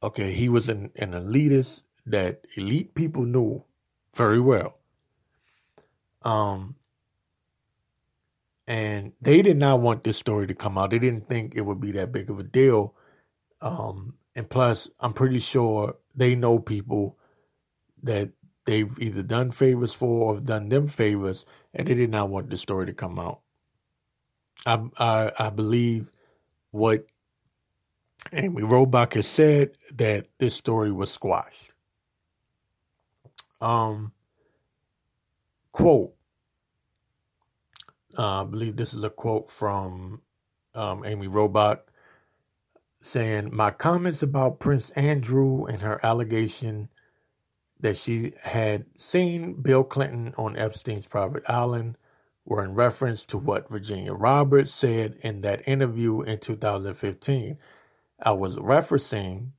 Okay, 0.02 0.32
he 0.32 0.48
was 0.48 0.68
an, 0.68 0.90
an 0.96 1.12
elitist 1.12 1.82
that 2.06 2.44
elite 2.56 2.94
people 2.94 3.24
knew 3.24 3.64
very 4.14 4.40
well. 4.40 4.78
Um, 6.22 6.76
and 8.66 9.12
they 9.20 9.42
did 9.42 9.56
not 9.56 9.80
want 9.80 10.04
this 10.04 10.18
story 10.18 10.46
to 10.46 10.54
come 10.54 10.78
out. 10.78 10.90
They 10.90 10.98
didn't 10.98 11.28
think 11.28 11.54
it 11.54 11.62
would 11.62 11.80
be 11.80 11.92
that 11.92 12.12
big 12.12 12.30
of 12.30 12.38
a 12.38 12.44
deal. 12.44 12.94
Um, 13.60 14.14
and 14.34 14.48
plus, 14.48 14.90
I'm 14.98 15.12
pretty 15.12 15.38
sure 15.38 15.96
they 16.14 16.34
know 16.34 16.58
people 16.58 17.18
that 18.02 18.32
they've 18.66 18.92
either 19.00 19.22
done 19.22 19.50
favors 19.52 19.94
for 19.94 20.34
or 20.34 20.40
done 20.40 20.68
them 20.68 20.88
favors, 20.88 21.46
and 21.74 21.86
they 21.88 21.94
did 21.94 22.10
not 22.10 22.30
want 22.30 22.50
the 22.50 22.58
story 22.58 22.86
to 22.86 22.94
come 22.94 23.18
out. 23.18 23.40
I 24.66 24.82
I, 24.98 25.32
I 25.38 25.50
believe 25.50 26.12
what 26.72 27.06
Amy 28.32 28.62
Robach 28.62 29.14
has 29.14 29.26
said 29.28 29.72
that 29.94 30.28
this 30.38 30.56
story 30.56 30.92
was 30.92 31.10
squashed. 31.12 31.72
Um, 33.60 34.12
quote. 35.72 36.14
Uh, 38.18 38.42
I 38.42 38.44
believe 38.44 38.76
this 38.76 38.94
is 38.94 39.04
a 39.04 39.10
quote 39.10 39.50
from 39.50 40.22
um, 40.74 41.04
Amy 41.04 41.28
Robach 41.28 41.80
saying, 43.00 43.54
My 43.54 43.70
comments 43.70 44.22
about 44.22 44.60
Prince 44.60 44.90
Andrew 44.90 45.66
and 45.66 45.82
her 45.82 46.04
allegation 46.04 46.88
that 47.82 47.96
she 47.96 48.32
had 48.42 48.86
seen 48.96 49.54
Bill 49.60 49.84
Clinton 49.84 50.32
on 50.38 50.56
Epstein's 50.56 51.06
private 51.06 51.42
island 51.48 51.98
were 52.44 52.64
in 52.64 52.74
reference 52.74 53.26
to 53.26 53.38
what 53.38 53.68
Virginia 53.68 54.12
Roberts 54.12 54.72
said 54.72 55.16
in 55.20 55.42
that 55.42 55.66
interview 55.68 56.22
in 56.22 56.38
2015. 56.38 57.58
I 58.22 58.30
was 58.30 58.56
referencing 58.56 59.50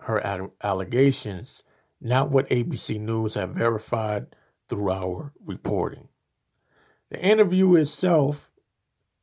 her 0.00 0.52
allegations, 0.62 1.62
not 2.00 2.30
what 2.30 2.48
ABC 2.48 2.98
News 2.98 3.34
have 3.34 3.50
verified 3.50 4.34
through 4.68 4.90
our 4.90 5.32
reporting. 5.44 6.08
The 7.10 7.20
interview 7.20 7.74
itself, 7.76 8.50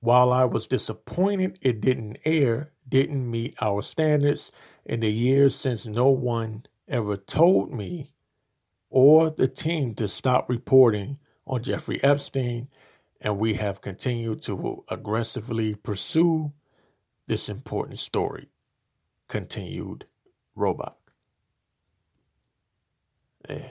while 0.01 0.31
I 0.31 0.45
was 0.45 0.67
disappointed 0.67 1.57
it 1.61 1.81
didn't 1.81 2.19
air, 2.25 2.71
didn't 2.87 3.29
meet 3.29 3.55
our 3.59 3.81
standards 3.81 4.51
in 4.85 4.99
the 4.99 5.11
years 5.11 5.55
since 5.55 5.87
no 5.87 6.09
one 6.09 6.65
ever 6.87 7.17
told 7.17 7.73
me 7.73 8.14
or 8.89 9.29
the 9.29 9.47
team 9.47 9.95
to 9.95 10.07
stop 10.07 10.49
reporting 10.49 11.17
on 11.47 11.63
Jeffrey 11.63 12.03
Epstein, 12.03 12.67
and 13.21 13.37
we 13.37 13.55
have 13.55 13.81
continued 13.81 14.41
to 14.43 14.83
aggressively 14.89 15.75
pursue 15.75 16.53
this 17.27 17.49
important 17.49 17.99
story, 17.99 18.49
continued 19.27 20.05
Robach. 20.57 20.95
Eh. 23.49 23.69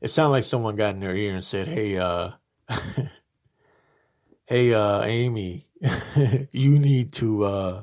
It 0.00 0.08
sounded 0.08 0.32
like 0.32 0.44
someone 0.44 0.76
got 0.76 0.94
in 0.94 1.00
their 1.00 1.16
ear 1.16 1.34
and 1.34 1.44
said, 1.44 1.66
Hey, 1.68 1.96
uh, 1.96 2.30
hey, 4.46 4.74
uh, 4.74 5.02
Amy, 5.02 5.68
you 6.52 6.78
need 6.78 7.12
to, 7.14 7.44
uh, 7.44 7.82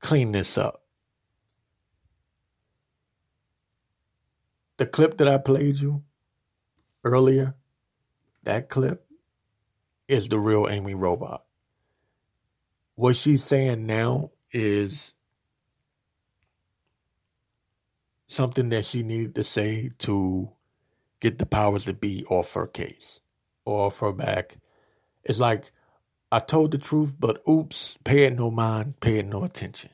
clean 0.00 0.32
this 0.32 0.58
up. 0.58 0.82
The 4.80 4.86
clip 4.88 5.18
that 5.18 5.28
I 5.28 5.38
played 5.38 5.78
you 5.78 6.04
earlier, 7.04 7.54
that 8.44 8.68
clip 8.70 9.06
is 10.08 10.28
the 10.28 10.38
real 10.38 10.68
Amy 10.70 10.94
Robach. 10.94 11.42
What 12.96 13.16
she's 13.16 13.44
saying 13.44 13.86
now 13.86 14.32
is 14.52 15.14
something 18.28 18.70
that 18.70 18.86
she 18.86 19.02
needed 19.02 19.36
to 19.36 19.44
say 19.44 19.90
to 20.00 20.50
get 21.20 21.38
the 21.38 21.46
powers 21.46 21.86
that 21.86 22.00
be 22.00 22.24
off 22.26 22.54
her 22.54 22.66
case 22.66 23.20
off 23.66 24.00
her 24.00 24.12
back. 24.12 24.58
It's 25.24 25.40
like 25.40 25.72
I 26.32 26.40
told 26.40 26.72
the 26.72 26.78
truth, 26.78 27.14
but 27.18 27.42
oops, 27.48 27.98
pay 28.04 28.24
it 28.26 28.34
no 28.36 28.50
mind, 28.50 29.00
pay 29.00 29.18
it 29.18 29.26
no 29.26 29.44
attention. 29.44 29.90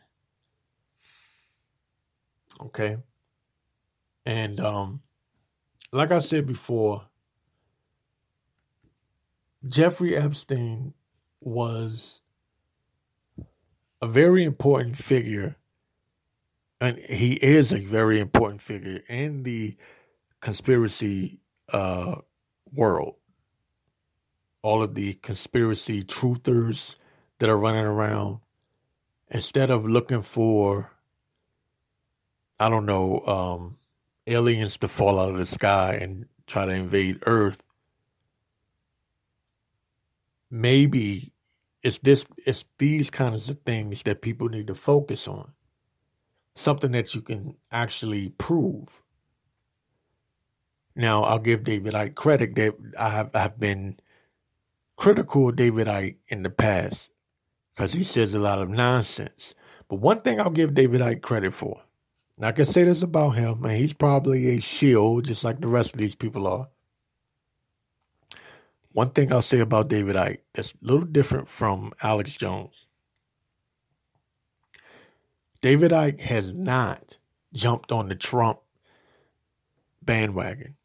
Okay. 2.60 2.98
And 4.26 4.59
um, 4.59 5.02
like 5.92 6.11
I 6.11 6.18
said 6.18 6.47
before, 6.47 7.06
Jeffrey 9.66 10.16
Epstein 10.16 10.95
was 11.40 12.23
a 14.02 14.09
very 14.09 14.42
important 14.42 14.97
figure, 14.97 15.56
and 16.80 16.99
he 16.99 17.35
is 17.35 17.73
a 17.73 17.85
very 17.85 18.18
important 18.18 18.61
figure 18.61 19.00
in 19.09 19.45
the 19.45 19.76
conspiracy 20.40 21.40
uh, 21.73 22.16
world. 22.73 23.14
All 24.62 24.83
of 24.83 24.97
the 24.97 25.14
conspiracy 25.14 26.02
truthers 26.02 26.97
that 27.38 27.49
are 27.49 27.56
running 27.56 27.85
around, 27.85 28.40
instead 29.28 29.71
of 29.71 29.87
looking 29.87 30.23
for, 30.23 30.90
I 32.59 32.68
don't 32.68 32.87
know, 32.87 33.21
um, 33.21 33.76
aliens 34.26 34.78
to 34.78 34.88
fall 34.88 35.21
out 35.21 35.30
of 35.30 35.38
the 35.38 35.47
sky 35.47 35.99
and 36.00 36.26
try 36.47 36.66
to 36.66 36.73
invade 36.73 37.18
Earth, 37.26 37.62
maybe 40.50 41.33
it's 41.83 41.99
this 41.99 42.26
it's 42.45 42.64
these 42.78 43.11
kinds 43.11 43.49
of 43.49 43.61
things 43.61 44.02
that 44.04 44.23
people 44.23 44.49
need 44.49 44.66
to 44.66 44.75
focus 44.75 45.28
on. 45.28 45.52
Something 46.54 46.92
that 46.92 47.14
you 47.14 47.21
can 47.21 47.56
actually 47.71 48.30
prove. 48.30 49.02
Now 50.95 51.25
I'll 51.25 51.38
give 51.38 51.64
David 51.64 51.95
Icke 51.95 52.14
credit 52.14 52.54
that 52.56 52.75
I 52.99 53.11
have 53.11 53.37
I've 53.37 53.61
been 53.61 54.00
critical 54.97 55.50
of 55.50 55.56
David 55.56 55.87
Icke 55.87 56.16
in 56.28 56.42
the 56.42 56.50
past 56.50 57.11
because 57.75 57.92
he 57.92 58.02
says 58.02 58.35
a 58.35 58.38
lot 58.38 58.61
of 58.61 58.71
nonsense. 58.71 59.54
But 59.88 60.00
one 60.00 60.21
thing 60.21 60.40
I'll 60.40 60.50
give 60.50 60.75
David 60.75 61.00
Icke 61.00 61.23
credit 61.23 61.54
for, 61.54 61.83
and 62.36 62.46
I 62.46 62.52
can 62.52 62.66
say 62.66 62.84
this 62.84 63.02
about 63.02 63.30
him, 63.30 63.64
and 63.64 63.76
he's 63.76 63.92
probably 63.92 64.48
a 64.56 64.60
shield 64.60 65.24
just 65.24 65.44
like 65.44 65.60
the 65.60 65.68
rest 65.68 65.94
of 65.94 65.98
these 65.98 66.14
people 66.14 66.46
are. 66.46 66.68
One 68.92 69.10
thing 69.10 69.32
I'll 69.32 69.42
say 69.42 69.60
about 69.60 69.88
David 69.88 70.16
Icke 70.16 70.38
that's 70.54 70.72
a 70.72 70.86
little 70.86 71.06
different 71.06 71.48
from 71.48 71.92
Alex 72.02 72.34
Jones. 72.34 72.86
David 75.60 75.90
Icke 75.92 76.20
has 76.20 76.54
not 76.54 77.18
jumped 77.52 77.92
on 77.92 78.08
the 78.08 78.14
Trump 78.14 78.60
bandwagon. 80.02 80.76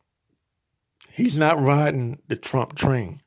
He's 1.12 1.38
not 1.38 1.62
riding 1.62 2.20
the 2.28 2.36
Trump 2.36 2.76
train. 2.76 3.22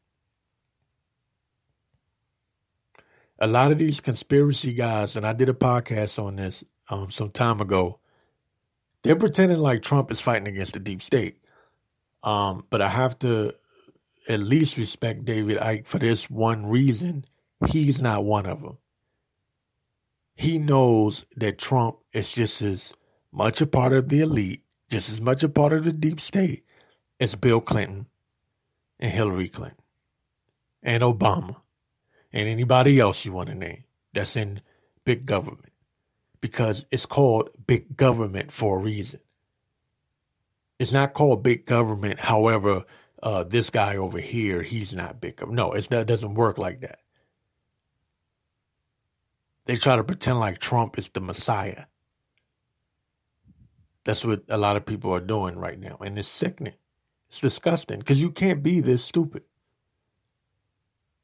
A 3.38 3.46
lot 3.46 3.72
of 3.72 3.78
these 3.78 4.00
conspiracy 4.00 4.72
guys, 4.72 5.16
and 5.16 5.26
I 5.26 5.32
did 5.34 5.48
a 5.48 5.54
podcast 5.54 6.22
on 6.22 6.36
this 6.36 6.64
um, 6.88 7.10
some 7.10 7.30
time 7.30 7.60
ago, 7.60 8.00
they're 9.04 9.16
pretending 9.16 9.58
like 9.58 9.82
Trump 9.82 10.11
is 10.11 10.20
fighting 10.20 10.49
against 10.49 10.73
the 10.73 10.80
deep 10.80 11.02
state. 11.02 11.37
Um, 12.23 12.64
but 12.70 12.82
I 12.82 12.88
have 12.88 13.18
to 13.20 13.54
at 14.28 14.40
least 14.40 14.78
respect 14.78 15.25
David 15.26 15.58
Icke 15.58 15.87
for 15.87 15.99
this 15.99 16.28
one 16.30 16.66
reason. 16.66 17.26
He's 17.68 18.00
not 18.00 18.25
one 18.25 18.46
of 18.46 18.62
them. 18.62 18.78
He 20.34 20.58
knows 20.58 21.26
that 21.37 21.58
Trump 21.58 21.99
is 22.12 22.32
just 22.32 22.61
as 22.62 22.92
much 23.30 23.61
a 23.61 23.66
part 23.66 23.92
of 23.92 24.08
the 24.08 24.20
elite, 24.20 24.64
just 24.90 25.11
as 25.11 25.20
much 25.20 25.42
a 25.42 25.49
part 25.49 25.73
of 25.73 25.84
the 25.84 25.92
deep 25.92 26.20
state 26.20 26.64
as 27.20 27.34
Bill 27.34 27.61
Clinton 27.61 28.06
and 28.99 29.12
Hillary 29.12 29.49
Clinton 29.49 29.78
and 30.82 31.02
Obama 31.02 31.56
and 32.32 32.49
anybody 32.49 32.99
else 32.99 33.25
you 33.25 33.32
want 33.32 33.49
to 33.49 33.54
name 33.54 33.84
that's 34.14 34.37
in 34.37 34.61
big 35.04 35.26
government 35.26 35.73
because 36.44 36.85
it's 36.90 37.07
called 37.07 37.48
big 37.66 37.96
government 37.96 38.52
for 38.52 38.76
a 38.78 38.83
reason. 38.83 39.18
It's 40.78 40.92
not 40.92 41.14
called 41.14 41.42
big 41.42 41.64
government, 41.64 42.20
however, 42.20 42.85
uh, 43.22 43.44
this 43.44 43.70
guy 43.70 43.96
over 43.96 44.18
here, 44.18 44.61
he's 44.61 44.92
not 44.92 45.22
big. 45.22 45.40
No, 45.48 45.72
it 45.72 45.88
doesn't 45.88 46.35
work 46.35 46.59
like 46.59 46.83
that. 46.83 46.98
They 49.64 49.76
try 49.76 49.96
to 49.96 50.04
pretend 50.04 50.38
like 50.38 50.59
Trump 50.59 50.98
is 50.98 51.09
the 51.09 51.22
Messiah. 51.22 51.87
That's 54.04 54.22
what 54.22 54.42
a 54.50 54.59
lot 54.59 54.76
of 54.76 54.85
people 54.85 55.14
are 55.14 55.20
doing 55.20 55.57
right 55.57 55.80
now. 55.80 55.96
And 56.04 56.18
it's 56.18 56.28
sickening. 56.28 56.74
It's 57.30 57.40
disgusting 57.40 58.00
because 58.00 58.20
you 58.20 58.30
can't 58.30 58.62
be 58.62 58.80
this 58.80 59.02
stupid. 59.02 59.44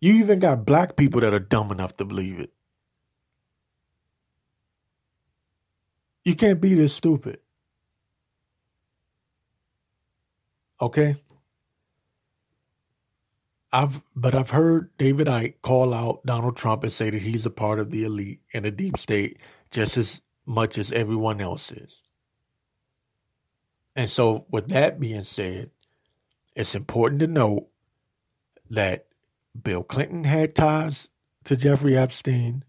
You 0.00 0.14
even 0.14 0.38
got 0.38 0.64
black 0.64 0.96
people 0.96 1.20
that 1.20 1.34
are 1.34 1.38
dumb 1.38 1.70
enough 1.70 1.94
to 1.98 2.06
believe 2.06 2.40
it. 2.40 2.54
You 6.24 6.34
can't 6.34 6.60
be 6.60 6.74
this 6.74 6.94
stupid. 6.94 7.40
Okay? 10.80 11.16
I've 13.72 14.02
but 14.16 14.34
I've 14.34 14.50
heard 14.50 14.90
David 14.98 15.28
Icke 15.28 15.54
call 15.62 15.94
out 15.94 16.26
Donald 16.26 16.56
Trump 16.56 16.82
and 16.82 16.92
say 16.92 17.10
that 17.10 17.22
he's 17.22 17.46
a 17.46 17.50
part 17.50 17.78
of 17.78 17.90
the 17.90 18.04
elite 18.04 18.40
and 18.52 18.64
the 18.64 18.70
deep 18.70 18.98
state 18.98 19.38
just 19.70 19.96
as 19.96 20.20
much 20.44 20.76
as 20.76 20.90
everyone 20.90 21.40
else 21.40 21.70
is. 21.70 22.02
And 23.94 24.10
so 24.10 24.46
with 24.50 24.68
that 24.68 24.98
being 24.98 25.22
said, 25.22 25.70
it's 26.56 26.74
important 26.74 27.20
to 27.20 27.26
note 27.28 27.68
that 28.68 29.06
Bill 29.60 29.82
Clinton 29.82 30.24
had 30.24 30.54
ties 30.54 31.08
to 31.44 31.56
Jeffrey 31.56 31.96
Epstein 31.96 32.64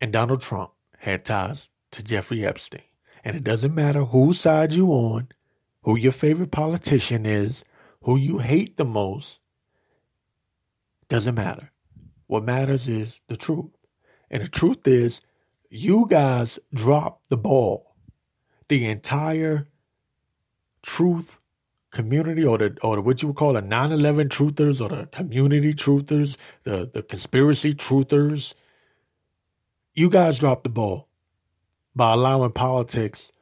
and 0.00 0.12
Donald 0.12 0.40
Trump 0.40 0.70
had 0.98 1.24
ties 1.24 1.68
to 1.92 2.02
Jeffrey 2.02 2.44
Epstein. 2.44 2.82
And 3.24 3.36
it 3.36 3.44
doesn't 3.44 3.74
matter 3.74 4.04
whose 4.04 4.40
side 4.40 4.72
you 4.72 4.88
on, 4.88 5.28
who 5.82 5.96
your 5.96 6.12
favorite 6.12 6.50
politician 6.50 7.26
is, 7.26 7.64
who 8.02 8.16
you 8.16 8.38
hate 8.38 8.76
the 8.76 8.84
most, 8.84 9.40
doesn't 11.08 11.34
matter. 11.34 11.72
What 12.26 12.44
matters 12.44 12.88
is 12.88 13.22
the 13.28 13.36
truth. 13.36 13.70
And 14.30 14.42
the 14.42 14.48
truth 14.48 14.86
is, 14.86 15.20
you 15.70 16.06
guys 16.08 16.58
dropped 16.74 17.28
the 17.28 17.36
ball. 17.36 17.94
The 18.68 18.86
entire 18.86 19.68
truth 20.82 21.38
community 21.90 22.44
or 22.44 22.58
the 22.58 22.76
or 22.82 22.96
the, 22.96 23.02
what 23.02 23.22
you 23.22 23.28
would 23.28 23.36
call 23.36 23.54
the 23.54 23.62
9-11 23.62 24.28
truthers 24.28 24.80
or 24.80 24.94
the 24.94 25.06
community 25.06 25.72
truthers, 25.72 26.36
the, 26.64 26.90
the 26.92 27.02
conspiracy 27.02 27.74
truthers, 27.74 28.54
you 29.94 30.10
guys 30.10 30.38
dropped 30.38 30.64
the 30.64 30.70
ball 30.70 31.08
by 31.96 32.12
allowing 32.12 32.52
politics 32.52 33.32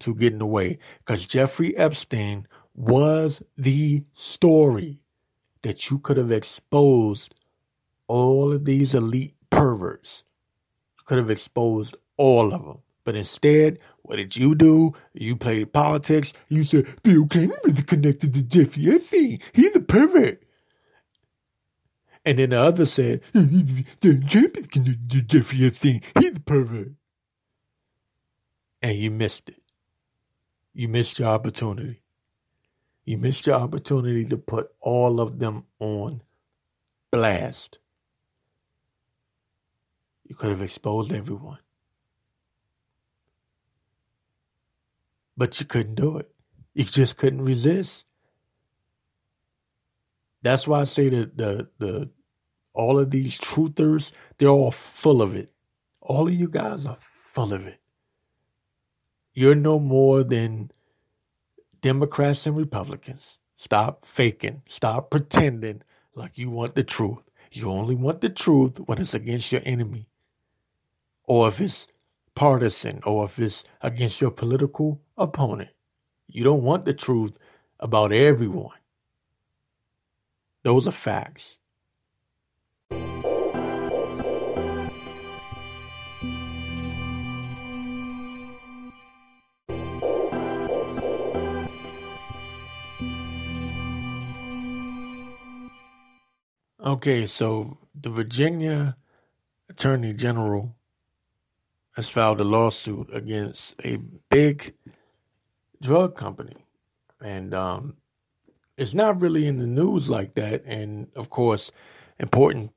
to 0.00 0.14
get 0.14 0.34
in 0.34 0.38
the 0.38 0.46
way. 0.46 0.78
Because 0.98 1.26
Jeffrey 1.26 1.76
Epstein 1.76 2.46
was 2.74 3.42
the 3.56 4.04
story 4.12 5.00
that 5.62 5.90
you 5.90 5.98
could 5.98 6.18
have 6.18 6.30
exposed 6.30 7.34
all 8.06 8.52
of 8.52 8.66
these 8.66 8.94
elite 8.94 9.34
perverts. 9.50 10.22
You 10.98 11.04
could 11.06 11.18
have 11.18 11.30
exposed 11.30 11.96
all 12.16 12.52
of 12.52 12.64
them. 12.64 12.78
But 13.04 13.16
instead, 13.16 13.78
what 14.02 14.16
did 14.16 14.36
you 14.36 14.54
do? 14.54 14.92
You 15.14 15.36
played 15.36 15.72
politics. 15.72 16.32
You 16.48 16.64
said 16.64 16.86
Bill 17.02 17.26
Clinton 17.26 17.58
was 17.64 17.80
connected 17.82 18.34
to 18.34 18.42
Jeffrey 18.42 18.94
Epstein. 18.94 19.40
He's 19.52 19.74
a 19.74 19.80
pervert. 19.80 20.42
And 22.24 22.38
then 22.38 22.50
the 22.50 22.60
other 22.60 22.84
said, 22.84 23.22
Trump 23.32 24.56
is 24.56 24.66
connected 24.66 25.10
to 25.10 25.22
Jeffrey 25.22 25.66
Epstein. 25.66 26.02
He's 26.18 26.36
a 26.36 26.40
pervert. 26.40 26.92
And 28.82 28.98
you 28.98 29.10
missed 29.10 29.48
it. 29.48 29.62
You 30.74 30.88
missed 30.88 31.18
your 31.18 31.28
opportunity. 31.28 32.02
You 33.04 33.18
missed 33.18 33.46
your 33.46 33.56
opportunity 33.56 34.24
to 34.26 34.36
put 34.36 34.70
all 34.80 35.20
of 35.20 35.38
them 35.38 35.64
on 35.78 36.22
blast. 37.10 37.78
You 40.24 40.34
could 40.34 40.50
have 40.50 40.62
exposed 40.62 41.12
everyone. 41.12 41.58
But 45.36 45.60
you 45.60 45.66
couldn't 45.66 45.94
do 45.94 46.18
it. 46.18 46.30
You 46.74 46.84
just 46.84 47.16
couldn't 47.16 47.42
resist. 47.42 48.04
That's 50.42 50.66
why 50.66 50.80
I 50.80 50.84
say 50.84 51.08
that 51.08 51.36
the 51.36 51.68
the 51.78 52.10
all 52.74 52.98
of 52.98 53.10
these 53.10 53.38
truthers, 53.38 54.10
they're 54.38 54.48
all 54.48 54.70
full 54.70 55.22
of 55.22 55.34
it. 55.34 55.50
All 56.00 56.28
of 56.28 56.34
you 56.34 56.48
guys 56.48 56.86
are 56.86 56.98
full 57.00 57.52
of 57.52 57.66
it. 57.66 57.80
You're 59.36 59.54
no 59.54 59.78
more 59.78 60.24
than 60.24 60.70
Democrats 61.82 62.46
and 62.46 62.56
Republicans, 62.56 63.36
stop 63.58 64.06
faking, 64.06 64.62
stop 64.66 65.10
pretending 65.10 65.82
like 66.14 66.38
you 66.38 66.48
want 66.48 66.74
the 66.74 66.82
truth. 66.82 67.18
You 67.52 67.68
only 67.68 67.94
want 67.94 68.22
the 68.22 68.30
truth 68.30 68.78
when 68.86 68.98
it's 68.98 69.12
against 69.12 69.52
your 69.52 69.60
enemy, 69.66 70.08
or 71.24 71.48
if 71.48 71.60
it's 71.60 71.86
partisan, 72.34 73.02
or 73.04 73.26
if 73.26 73.38
it's 73.38 73.62
against 73.82 74.22
your 74.22 74.30
political 74.30 75.02
opponent. 75.18 75.68
You 76.26 76.42
don't 76.42 76.62
want 76.62 76.86
the 76.86 76.94
truth 76.94 77.36
about 77.78 78.12
everyone. 78.12 78.78
Those 80.62 80.88
are 80.88 80.92
facts. 80.92 81.58
Okay, 96.86 97.26
so 97.26 97.78
the 98.00 98.10
Virginia 98.10 98.96
Attorney 99.68 100.12
General 100.12 100.76
has 101.96 102.08
filed 102.08 102.40
a 102.40 102.44
lawsuit 102.44 103.08
against 103.12 103.74
a 103.84 103.96
big 104.30 104.72
drug 105.82 106.14
company. 106.14 106.54
And 107.20 107.52
um, 107.54 107.96
it's 108.76 108.94
not 108.94 109.20
really 109.20 109.48
in 109.48 109.58
the 109.58 109.66
news 109.66 110.08
like 110.08 110.36
that. 110.36 110.62
And 110.64 111.08
of 111.16 111.28
course, 111.28 111.72
important 112.20 112.70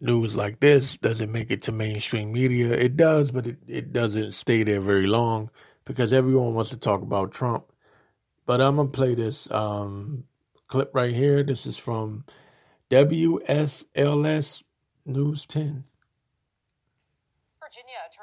news 0.00 0.34
like 0.34 0.60
this 0.60 0.96
doesn't 0.96 1.30
make 1.30 1.50
it 1.50 1.62
to 1.64 1.72
mainstream 1.72 2.32
media. 2.32 2.70
It 2.72 2.96
does, 2.96 3.30
but 3.30 3.46
it, 3.46 3.58
it 3.68 3.92
doesn't 3.92 4.32
stay 4.32 4.62
there 4.62 4.80
very 4.80 5.06
long 5.06 5.50
because 5.84 6.14
everyone 6.14 6.54
wants 6.54 6.70
to 6.70 6.78
talk 6.78 7.02
about 7.02 7.32
Trump. 7.32 7.66
But 8.46 8.62
I'm 8.62 8.76
going 8.76 8.88
to 8.88 8.96
play 8.96 9.14
this 9.14 9.50
um, 9.50 10.24
clip 10.66 10.92
right 10.94 11.12
here. 11.12 11.42
This 11.42 11.66
is 11.66 11.76
from 11.76 12.24
WSLS 12.90 14.64
News 15.06 15.46
10. 15.46 15.84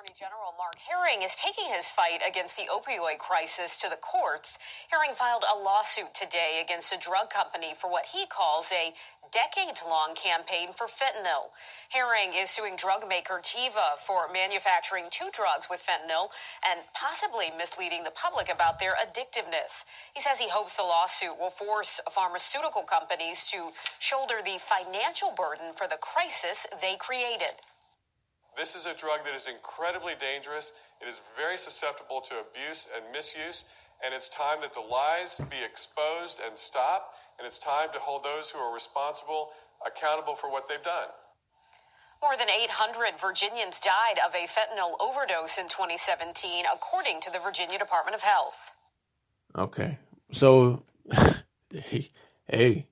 Attorney 0.02 0.18
General 0.18 0.58
Mark 0.58 0.82
Herring 0.82 1.22
is 1.22 1.38
taking 1.38 1.70
his 1.70 1.86
fight 1.94 2.26
against 2.26 2.58
the 2.58 2.66
opioid 2.74 3.20
crisis 3.22 3.78
to 3.78 3.88
the 3.88 4.02
courts. 4.02 4.58
Herring 4.90 5.14
filed 5.14 5.46
a 5.46 5.54
lawsuit 5.54 6.10
today 6.18 6.58
against 6.58 6.90
a 6.90 6.98
drug 6.98 7.30
company 7.30 7.78
for 7.78 7.86
what 7.86 8.10
he 8.10 8.26
calls 8.26 8.66
a 8.74 8.98
decades 9.30 9.86
long 9.86 10.18
campaign 10.18 10.74
for 10.74 10.90
fentanyl. 10.90 11.54
Herring 11.94 12.34
is 12.34 12.50
suing 12.50 12.82
drug 12.82 13.06
maker 13.06 13.46
Teva 13.46 14.02
for 14.08 14.26
manufacturing 14.34 15.06
two 15.14 15.30
drugs 15.38 15.70
with 15.70 15.86
fentanyl 15.86 16.34
and 16.66 16.82
possibly 16.98 17.54
misleading 17.54 18.02
the 18.02 18.18
public 18.18 18.50
about 18.50 18.82
their 18.82 18.98
addictiveness. 18.98 19.86
He 20.18 20.26
says 20.26 20.42
he 20.42 20.50
hopes 20.50 20.74
the 20.74 20.82
lawsuit 20.82 21.38
will 21.38 21.54
force 21.62 22.02
pharmaceutical 22.10 22.90
companies 22.90 23.46
to 23.54 23.70
shoulder 24.02 24.42
the 24.42 24.58
financial 24.66 25.30
burden 25.38 25.78
for 25.78 25.86
the 25.86 26.02
crisis 26.02 26.66
they 26.82 26.98
created. 26.98 27.62
This 28.58 28.76
is 28.76 28.86
a 28.86 28.94
drug 28.94 29.24
that 29.24 29.36
is 29.36 29.48
incredibly 29.48 30.14
dangerous. 30.20 30.72
It 31.00 31.08
is 31.08 31.24
very 31.40 31.58
susceptible 31.58 32.22
to 32.28 32.44
abuse 32.44 32.88
and 32.92 33.08
misuse, 33.12 33.64
and 34.04 34.14
it's 34.14 34.28
time 34.30 34.60
that 34.62 34.76
the 34.76 34.84
lies 34.84 35.40
be 35.50 35.64
exposed 35.64 36.38
and 36.44 36.58
stop, 36.60 37.16
and 37.40 37.48
it's 37.48 37.60
time 37.60 37.90
to 37.94 38.00
hold 38.00 38.24
those 38.24 38.52
who 38.52 38.60
are 38.60 38.74
responsible 38.74 39.56
accountable 39.86 40.36
for 40.36 40.52
what 40.52 40.68
they've 40.68 40.84
done. 40.84 41.10
More 42.22 42.38
than 42.38 42.50
800 42.50 43.20
Virginians 43.20 43.76
died 43.82 44.22
of 44.22 44.36
a 44.36 44.46
fentanyl 44.46 44.94
overdose 45.00 45.58
in 45.58 45.66
2017, 45.66 46.66
according 46.70 47.22
to 47.22 47.32
the 47.32 47.40
Virginia 47.40 47.80
Department 47.80 48.14
of 48.14 48.22
Health. 48.22 48.60
Okay. 49.58 49.98
So, 50.32 50.84
hey, 51.74 52.86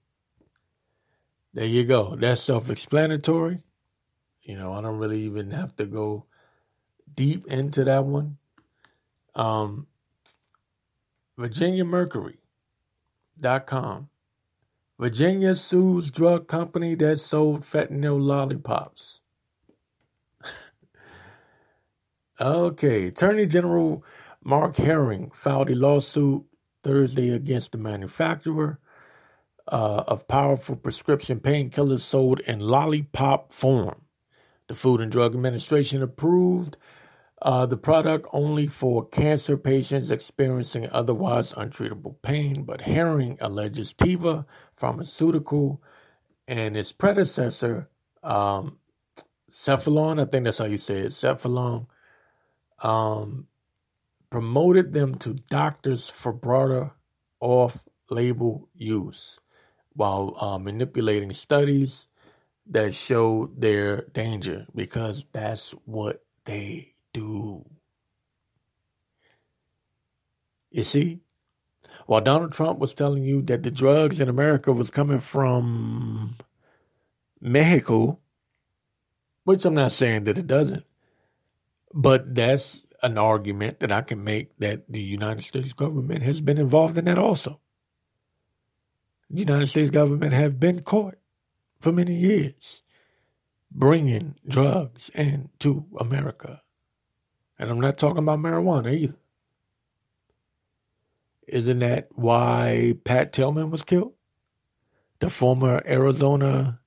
there 1.54 1.66
you 1.66 1.86
go. 1.86 2.16
That's 2.16 2.42
self 2.42 2.70
explanatory. 2.70 3.62
You 4.50 4.58
know, 4.58 4.74
I 4.74 4.82
don't 4.82 4.98
really 4.98 5.22
even 5.22 5.52
have 5.52 5.76
to 5.76 5.86
go 5.86 6.26
deep 7.14 7.46
into 7.46 7.84
that 7.84 8.04
one. 8.04 8.38
Um, 9.36 9.86
VirginiaMercury.com. 11.40 14.10
Virginia 14.98 15.54
sues 15.54 16.10
drug 16.10 16.48
company 16.48 16.96
that 16.96 17.20
sold 17.20 17.62
fentanyl 17.62 18.20
lollipops. 18.20 19.20
okay, 22.42 23.06
Attorney 23.06 23.46
General 23.46 24.04
Mark 24.44 24.78
Herring 24.78 25.30
filed 25.30 25.70
a 25.70 25.76
lawsuit 25.76 26.44
Thursday 26.84 27.30
against 27.30 27.74
the 27.74 27.78
manufacturer 27.78 28.80
uh, 29.72 30.06
of 30.08 30.28
powerful 30.28 30.76
prescription 30.76 31.40
painkillers 31.40 32.00
sold 32.00 32.40
in 32.40 32.60
lollipop 32.60 33.52
form. 33.52 34.06
The 34.70 34.76
Food 34.76 35.02
and 35.02 35.12
Drug 35.12 35.36
Administration 35.36 36.04
approved 36.04 36.78
uh, 37.42 37.66
the 37.68 37.78
product 37.78 38.28
only 38.34 38.68
for 38.68 39.08
cancer 39.08 39.58
patients 39.58 40.12
experiencing 40.12 40.90
otherwise 40.92 41.54
untreatable 41.54 42.22
pain, 42.22 42.64
but 42.66 42.82
Herring 42.82 43.38
alleges 43.42 43.94
Teva 43.96 44.46
Pharmaceutical 44.76 45.82
and 46.48 46.78
its 46.78 46.92
predecessor, 46.92 47.90
um, 48.24 48.78
Cephalon, 49.52 50.22
I 50.22 50.26
think 50.26 50.46
that's 50.46 50.60
how 50.60 50.66
you 50.66 50.78
say 50.78 51.00
it, 51.00 51.14
Cephalon, 51.14 51.88
um, 52.84 53.48
promoted 54.30 54.94
them 54.94 55.16
to 55.16 55.36
doctors 55.36 56.10
for 56.10 56.34
broader 56.34 56.92
off 57.40 57.86
label 58.12 58.70
use 58.76 59.40
while 59.94 60.36
uh, 60.42 60.60
manipulating 60.60 61.34
studies 61.34 62.09
that 62.70 62.94
showed 62.94 63.60
their 63.60 64.04
danger 64.14 64.68
because 64.76 65.26
that's 65.32 65.72
what 65.86 66.24
they 66.46 66.94
do. 67.14 67.66
You 70.72 70.84
see, 70.84 71.20
while 72.06 72.22
Donald 72.22 72.54
Trump 72.54 72.80
was 72.80 72.94
telling 72.94 73.24
you 73.24 73.42
that 73.44 73.64
the 73.64 73.72
drugs 73.72 74.20
in 74.20 74.30
America 74.30 74.72
was 74.72 74.90
coming 74.90 75.20
from 75.20 76.38
Mexico, 77.40 78.20
which 79.44 79.64
I'm 79.66 79.76
not 79.76 79.92
saying 79.92 80.24
that 80.24 80.38
it 80.38 80.48
doesn't, 80.48 80.86
but 81.94 82.34
that's 82.34 82.86
an 83.04 83.18
argument 83.18 83.80
that 83.80 83.92
I 83.92 84.02
can 84.02 84.24
make 84.24 84.58
that 84.58 84.92
the 84.92 85.02
United 85.02 85.46
States 85.46 85.74
government 85.74 86.24
has 86.24 86.42
been 86.42 86.58
involved 86.58 86.98
in 86.98 87.06
that 87.06 87.20
also. 87.20 87.60
The 89.30 89.42
United 89.42 89.68
States 89.68 89.92
government 89.92 90.34
have 90.34 90.60
been 90.60 90.82
caught 90.82 91.19
for 91.80 91.92
many 91.92 92.16
years 92.16 92.82
bringing 93.72 94.36
drugs 94.48 95.10
into 95.14 95.86
America. 96.00 96.62
And 97.58 97.70
I'm 97.70 97.80
not 97.80 97.98
talking 97.98 98.20
about 98.20 98.40
marijuana 98.40 98.94
either. 98.94 99.18
Isn't 101.48 101.80
that 101.80 102.10
why 102.14 102.96
Pat 103.04 103.34
Tillman 103.34 103.72
was 103.72 103.84
killed? 103.84 104.14
The 105.20 105.30
former 105.30 105.82
Arizona 105.86 106.80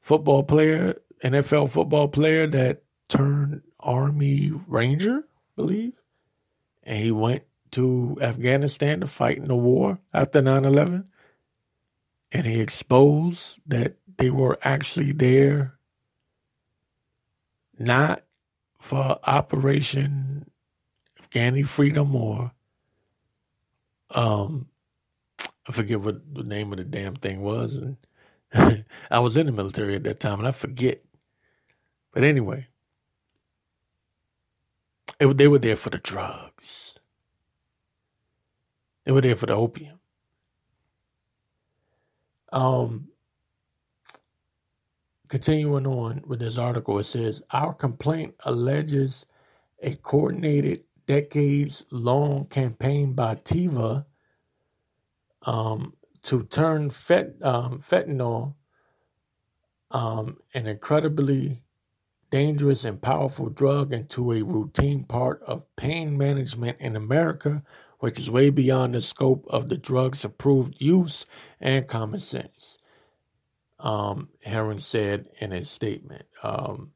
football 0.00 0.42
player, 0.42 1.00
NFL 1.24 1.70
football 1.70 2.08
player 2.08 2.46
that 2.46 2.82
turned 3.08 3.62
Army 3.80 4.52
Ranger, 4.66 5.18
I 5.18 5.56
believe. 5.56 5.92
And 6.82 6.98
he 6.98 7.10
went 7.10 7.42
to 7.72 8.16
Afghanistan 8.20 9.00
to 9.00 9.06
fight 9.06 9.38
in 9.38 9.48
the 9.48 9.56
war 9.56 9.98
after 10.12 10.40
9 10.40 10.64
11 10.64 11.08
and 12.32 12.46
he 12.46 12.60
exposed 12.60 13.60
that 13.66 13.96
they 14.18 14.30
were 14.30 14.58
actually 14.62 15.12
there 15.12 15.74
not 17.78 18.24
for 18.80 19.18
Operation 19.24 20.50
Afghani 21.20 21.66
Freedom 21.66 22.14
or 22.16 22.52
um 24.10 24.68
I 25.68 25.72
forget 25.72 26.00
what 26.00 26.34
the 26.34 26.42
name 26.44 26.72
of 26.72 26.78
the 26.78 26.84
damn 26.84 27.16
thing 27.16 27.42
was 27.42 27.76
and 27.76 27.96
I 29.10 29.18
was 29.20 29.36
in 29.36 29.46
the 29.46 29.52
military 29.52 29.96
at 29.96 30.04
that 30.04 30.20
time 30.20 30.38
and 30.40 30.48
I 30.48 30.52
forget. 30.52 31.02
But 32.12 32.24
anyway, 32.24 32.68
it, 35.20 35.36
they 35.38 35.48
were 35.48 35.58
there 35.58 35.76
for 35.76 35.90
the 35.90 35.98
drugs. 35.98 36.94
They 39.04 39.12
were 39.12 39.22
there 39.22 39.36
for 39.36 39.46
the 39.46 39.54
opium. 39.54 40.00
Um, 42.52 43.08
continuing 45.28 45.86
on 45.86 46.22
with 46.26 46.40
this 46.40 46.58
article, 46.58 46.98
it 46.98 47.04
says 47.04 47.42
Our 47.52 47.74
complaint 47.74 48.34
alleges 48.44 49.26
a 49.82 49.96
coordinated, 49.96 50.84
decades 51.06 51.84
long 51.92 52.46
campaign 52.46 53.14
by 53.14 53.36
Teva 53.36 54.06
um, 55.42 55.94
to 56.24 56.44
turn 56.44 56.90
fet, 56.90 57.34
um, 57.42 57.80
fentanyl, 57.80 58.54
um, 59.90 60.38
an 60.54 60.66
incredibly 60.66 61.62
dangerous 62.30 62.84
and 62.84 63.02
powerful 63.02 63.48
drug, 63.50 63.92
into 63.92 64.32
a 64.32 64.42
routine 64.42 65.04
part 65.04 65.42
of 65.44 65.64
pain 65.76 66.16
management 66.18 66.78
in 66.80 66.96
America 66.96 67.62
which 68.02 68.18
is 68.18 68.28
way 68.28 68.50
beyond 68.50 68.96
the 68.96 69.00
scope 69.00 69.46
of 69.48 69.68
the 69.68 69.78
drug's 69.78 70.24
approved 70.24 70.74
use 70.80 71.24
and 71.60 71.86
common 71.86 72.18
sense. 72.18 72.76
Um, 73.78 74.28
Herring 74.44 74.80
said 74.80 75.28
in 75.40 75.52
a 75.52 75.64
statement. 75.64 76.24
Um, 76.42 76.90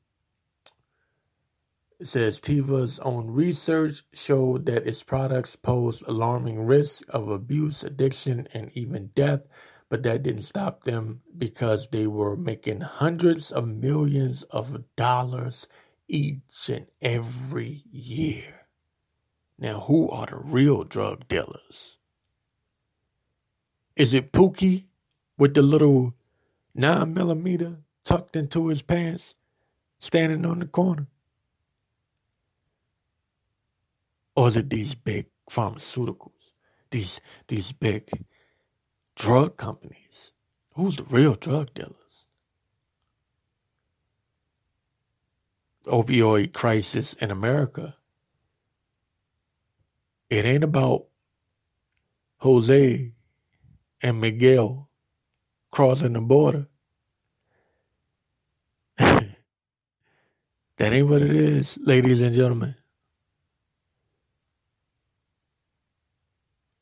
it 2.00 2.08
says 2.08 2.40
Teva's 2.40 2.98
own 2.98 3.28
research 3.28 4.02
showed 4.14 4.66
that 4.66 4.84
its 4.84 5.04
products 5.04 5.54
pose 5.54 6.02
alarming 6.08 6.66
risks 6.66 7.02
of 7.10 7.28
abuse, 7.28 7.84
addiction, 7.84 8.48
and 8.52 8.72
even 8.74 9.12
death, 9.14 9.42
but 9.88 10.02
that 10.02 10.24
didn't 10.24 10.42
stop 10.42 10.82
them 10.82 11.20
because 11.38 11.86
they 11.86 12.08
were 12.08 12.36
making 12.36 12.80
hundreds 12.80 13.52
of 13.52 13.68
millions 13.68 14.42
of 14.50 14.82
dollars 14.96 15.68
each 16.08 16.68
and 16.68 16.86
every 17.00 17.84
year. 17.92 18.55
Now, 19.58 19.80
who 19.80 20.10
are 20.10 20.26
the 20.26 20.36
real 20.36 20.84
drug 20.84 21.28
dealers? 21.28 21.98
Is 23.96 24.14
it 24.14 24.32
Pookie 24.32 24.84
with 25.38 25.54
the 25.54 25.62
little 25.62 26.14
nine 26.74 27.14
millimeter 27.14 27.78
tucked 28.04 28.36
into 28.36 28.68
his 28.68 28.82
pants, 28.82 29.34
standing 29.98 30.44
on 30.44 30.58
the 30.60 30.66
corner? 30.66 31.06
Or 34.36 34.48
is 34.48 34.56
it 34.56 34.70
these 34.70 34.94
big 34.94 35.26
pharmaceuticals? 35.50 36.32
These 36.90 37.20
these 37.48 37.72
big 37.72 38.08
drug 39.16 39.56
companies? 39.56 40.32
Who's 40.74 40.96
the 40.96 41.04
real 41.04 41.34
drug 41.34 41.72
dealers? 41.74 42.26
The 45.84 45.92
opioid 45.92 46.52
crisis 46.52 47.14
in 47.14 47.30
America. 47.30 47.96
It 50.30 50.44
ain't 50.44 50.64
about 50.64 51.06
Jose 52.38 53.12
and 54.02 54.20
Miguel 54.20 54.90
crossing 55.72 56.14
the 56.14 56.20
border. 56.20 56.68
that 58.98 59.28
ain't 60.80 61.08
what 61.08 61.22
it 61.22 61.34
is, 61.34 61.78
ladies 61.82 62.20
and 62.20 62.34
gentlemen. 62.34 62.76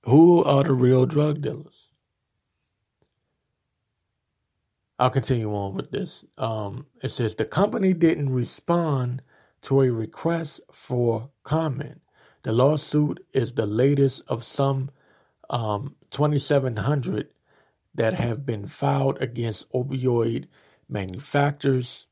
Who 0.04 0.44
are 0.44 0.64
the 0.64 0.72
real 0.74 1.06
drug 1.06 1.42
dealers? 1.42 1.88
I'll 4.98 5.10
continue 5.10 5.54
on 5.54 5.74
with 5.74 5.90
this. 5.90 6.24
Um, 6.38 6.86
it 7.02 7.10
says 7.10 7.34
the 7.36 7.44
company 7.44 7.92
didn't 7.94 8.30
respond 8.30 9.22
to 9.62 9.82
a 9.82 9.90
request 9.90 10.60
for 10.72 11.30
comment. 11.44 12.00
The 12.44 12.52
lawsuit 12.52 13.26
is 13.32 13.54
the 13.54 13.66
latest 13.66 14.22
of 14.28 14.44
some 14.44 14.90
um, 15.50 15.96
2,700 16.10 17.30
that 17.94 18.14
have 18.14 18.46
been 18.46 18.66
filed 18.66 19.18
against 19.20 19.70
opioid 19.72 20.46
manufacturers 20.88 22.06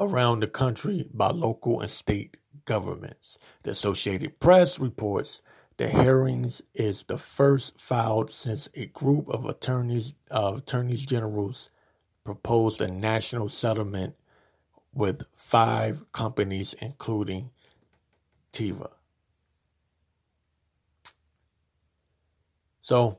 around 0.00 0.40
the 0.40 0.46
country 0.48 1.06
by 1.12 1.30
local 1.30 1.80
and 1.80 1.90
state 1.90 2.38
governments. 2.64 3.38
The 3.62 3.72
Associated 3.72 4.40
Press 4.40 4.78
reports 4.78 5.42
the 5.76 5.88
Herring's 5.88 6.62
is 6.74 7.04
the 7.04 7.18
first 7.18 7.80
filed 7.80 8.30
since 8.30 8.68
a 8.74 8.86
group 8.86 9.28
of 9.28 9.46
attorneys 9.46 10.14
uh, 10.30 10.54
attorneys 10.56 11.06
generals 11.06 11.70
proposed 12.24 12.80
a 12.80 12.88
national 12.88 13.50
settlement 13.50 14.14
with 14.94 15.22
five 15.34 16.10
companies, 16.12 16.74
including 16.80 17.50
Teva. 18.52 18.90
So, 22.82 23.16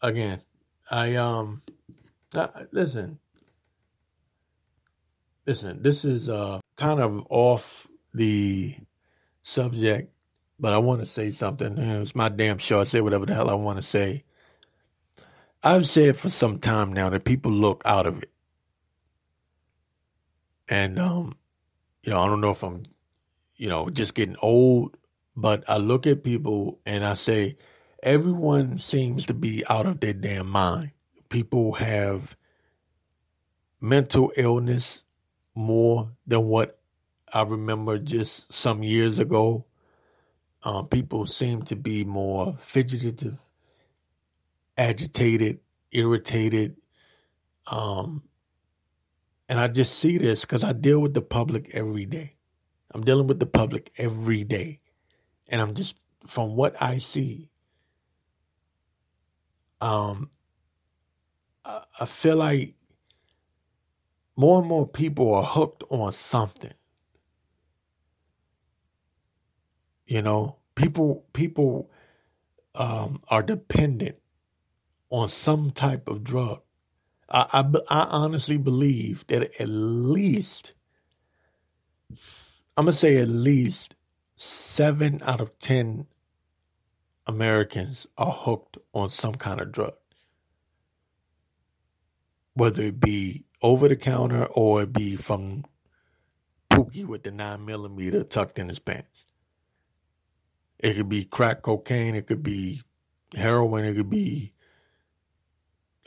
again, 0.00 0.42
I 0.90 1.14
um, 1.16 1.62
uh, 2.34 2.48
listen, 2.72 3.18
listen. 5.46 5.82
This 5.82 6.04
is 6.04 6.28
uh 6.28 6.60
kind 6.76 7.00
of 7.00 7.26
off 7.30 7.86
the 8.14 8.76
subject 9.42 10.12
but 10.62 10.72
I 10.72 10.78
want 10.78 11.00
to 11.00 11.06
say 11.06 11.32
something. 11.32 11.76
It's 11.76 12.14
my 12.14 12.28
damn 12.28 12.58
show. 12.58 12.80
I 12.80 12.84
say 12.84 13.00
whatever 13.00 13.26
the 13.26 13.34
hell 13.34 13.50
I 13.50 13.54
want 13.54 13.78
to 13.78 13.82
say. 13.82 14.22
I've 15.60 15.88
said 15.88 16.16
for 16.16 16.28
some 16.28 16.60
time 16.60 16.92
now 16.92 17.10
that 17.10 17.24
people 17.24 17.50
look 17.50 17.82
out 17.84 18.06
of 18.06 18.22
it. 18.22 18.30
And, 20.68 21.00
um, 21.00 21.34
you 22.04 22.10
know, 22.12 22.22
I 22.22 22.26
don't 22.26 22.40
know 22.40 22.52
if 22.52 22.62
I'm, 22.62 22.84
you 23.56 23.68
know, 23.68 23.90
just 23.90 24.14
getting 24.14 24.36
old, 24.40 24.96
but 25.34 25.64
I 25.68 25.78
look 25.78 26.06
at 26.06 26.22
people 26.22 26.78
and 26.86 27.04
I 27.04 27.14
say, 27.14 27.56
everyone 28.02 28.78
seems 28.78 29.26
to 29.26 29.34
be 29.34 29.64
out 29.68 29.86
of 29.86 30.00
their 30.00 30.12
damn 30.12 30.48
mind. 30.48 30.90
People 31.28 31.74
have 31.74 32.36
mental 33.80 34.32
illness 34.36 35.02
more 35.54 36.06
than 36.26 36.46
what 36.46 36.78
I 37.32 37.42
remember 37.42 37.98
just 37.98 38.52
some 38.52 38.82
years 38.82 39.18
ago. 39.18 39.66
Um, 40.62 40.88
people 40.88 41.26
seem 41.26 41.62
to 41.62 41.76
be 41.76 42.04
more 42.04 42.54
fidgetative, 42.54 43.38
agitated, 44.76 45.60
irritated. 45.90 46.76
Um, 47.66 48.22
and 49.48 49.58
I 49.58 49.68
just 49.68 49.98
see 49.98 50.18
this 50.18 50.42
because 50.42 50.62
I 50.62 50.72
deal 50.72 51.00
with 51.00 51.14
the 51.14 51.22
public 51.22 51.70
every 51.74 52.06
day. 52.06 52.36
I'm 52.94 53.02
dealing 53.02 53.26
with 53.26 53.40
the 53.40 53.46
public 53.46 53.90
every 53.96 54.44
day. 54.44 54.80
And 55.48 55.60
I'm 55.60 55.74
just, 55.74 55.96
from 56.26 56.54
what 56.56 56.80
I 56.80 56.98
see, 56.98 57.50
um, 59.82 60.30
I, 61.64 61.82
I 62.00 62.06
feel 62.06 62.36
like 62.36 62.74
more 64.36 64.60
and 64.60 64.68
more 64.68 64.86
people 64.86 65.34
are 65.34 65.44
hooked 65.44 65.82
on 65.90 66.12
something. 66.12 66.72
You 70.06 70.22
know, 70.22 70.58
people 70.76 71.26
people 71.32 71.90
um, 72.76 73.22
are 73.28 73.42
dependent 73.42 74.16
on 75.10 75.28
some 75.28 75.72
type 75.72 76.08
of 76.08 76.22
drug. 76.22 76.60
I, 77.28 77.46
I, 77.52 77.78
I 77.90 78.04
honestly 78.04 78.58
believe 78.58 79.26
that 79.26 79.60
at 79.60 79.68
least 79.68 80.74
I'm 82.76 82.84
gonna 82.84 82.92
say 82.92 83.16
at 83.16 83.28
least 83.28 83.96
seven 84.36 85.20
out 85.24 85.40
of 85.40 85.58
ten 85.58 86.06
Americans 87.26 88.06
are 88.18 88.32
hooked 88.32 88.78
on 88.92 89.08
some 89.08 89.34
kind 89.34 89.60
of 89.60 89.72
drug, 89.72 89.94
whether 92.54 92.82
it 92.82 93.00
be 93.00 93.44
over 93.62 93.88
the 93.88 93.96
counter 93.96 94.46
or 94.46 94.82
it 94.82 94.92
be 94.92 95.16
from 95.16 95.64
Pookie 96.70 97.06
with 97.06 97.22
the 97.22 97.30
nine 97.30 97.64
millimeter 97.64 98.24
tucked 98.24 98.58
in 98.58 98.68
his 98.68 98.78
pants. 98.78 99.24
It 100.78 100.94
could 100.94 101.08
be 101.08 101.24
crack 101.24 101.62
cocaine. 101.62 102.16
It 102.16 102.26
could 102.26 102.42
be 102.42 102.82
heroin. 103.34 103.84
It 103.84 103.94
could 103.94 104.10
be 104.10 104.52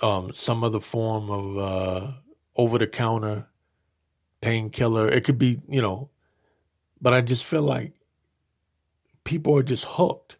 um, 0.01 0.31
some 0.33 0.63
other 0.63 0.81
form 0.81 1.29
of 1.29 1.57
uh, 1.57 2.11
over 2.57 2.77
the 2.77 2.87
counter 2.87 3.47
painkiller. 4.41 5.07
It 5.07 5.23
could 5.23 5.37
be, 5.37 5.61
you 5.69 5.81
know, 5.81 6.09
but 6.99 7.13
I 7.13 7.21
just 7.21 7.45
feel 7.45 7.61
like 7.61 7.93
people 9.23 9.57
are 9.57 9.63
just 9.63 9.85
hooked 9.85 10.35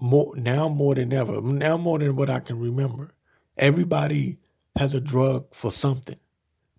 more 0.00 0.34
now 0.36 0.68
more 0.68 0.94
than 0.94 1.12
ever. 1.12 1.40
Now 1.40 1.76
more 1.76 1.98
than 1.98 2.16
what 2.16 2.30
I 2.30 2.40
can 2.40 2.58
remember. 2.58 3.12
Everybody 3.56 4.38
has 4.76 4.94
a 4.94 5.00
drug 5.00 5.54
for 5.54 5.70
something 5.70 6.18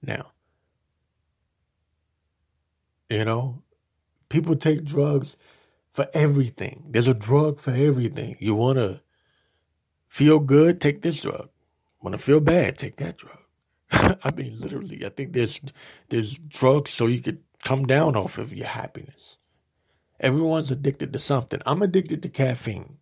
now. 0.01 0.31
You 3.09 3.25
know, 3.25 3.61
people 4.29 4.55
take 4.55 4.83
drugs 4.83 5.35
for 5.91 6.07
everything. 6.13 6.85
There's 6.89 7.07
a 7.07 7.13
drug 7.13 7.59
for 7.59 7.71
everything. 7.71 8.37
You 8.39 8.55
want 8.55 8.77
to 8.77 9.01
feel 10.07 10.39
good, 10.39 10.81
take 10.81 11.01
this 11.01 11.19
drug. 11.19 11.49
Want 12.01 12.13
to 12.13 12.23
feel 12.23 12.39
bad, 12.39 12.77
take 12.77 12.95
that 12.97 13.17
drug. 13.17 13.37
I 13.91 14.31
mean, 14.31 14.57
literally, 14.59 15.05
I 15.05 15.09
think 15.09 15.33
there's 15.33 15.61
there's 16.09 16.33
drugs 16.33 16.91
so 16.91 17.05
you 17.07 17.19
could 17.19 17.43
come 17.63 17.85
down 17.85 18.15
off 18.15 18.37
of 18.37 18.53
your 18.53 18.67
happiness. 18.67 19.37
Everyone's 20.19 20.71
addicted 20.71 21.13
to 21.13 21.19
something. 21.19 21.61
I'm 21.65 21.81
addicted 21.81 22.23
to 22.23 22.29
caffeine. 22.29 22.97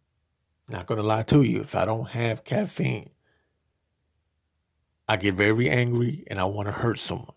Not 0.69 0.85
gonna 0.85 1.03
lie 1.03 1.23
to 1.23 1.41
you. 1.41 1.61
If 1.61 1.73
I 1.75 1.85
don't 1.85 2.09
have 2.09 2.43
caffeine, 2.43 3.09
I 5.07 5.17
get 5.17 5.33
very 5.33 5.67
angry 5.69 6.23
and 6.27 6.39
I 6.39 6.45
want 6.45 6.67
to 6.67 6.71
hurt 6.71 6.99
someone. 6.99 7.33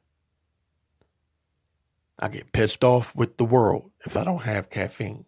I 2.18 2.28
get 2.28 2.52
pissed 2.52 2.84
off 2.84 3.16
with 3.16 3.38
the 3.38 3.44
world 3.44 3.90
if 4.04 4.16
I 4.16 4.24
don't 4.24 4.42
have 4.42 4.68
caffeine. 4.68 5.24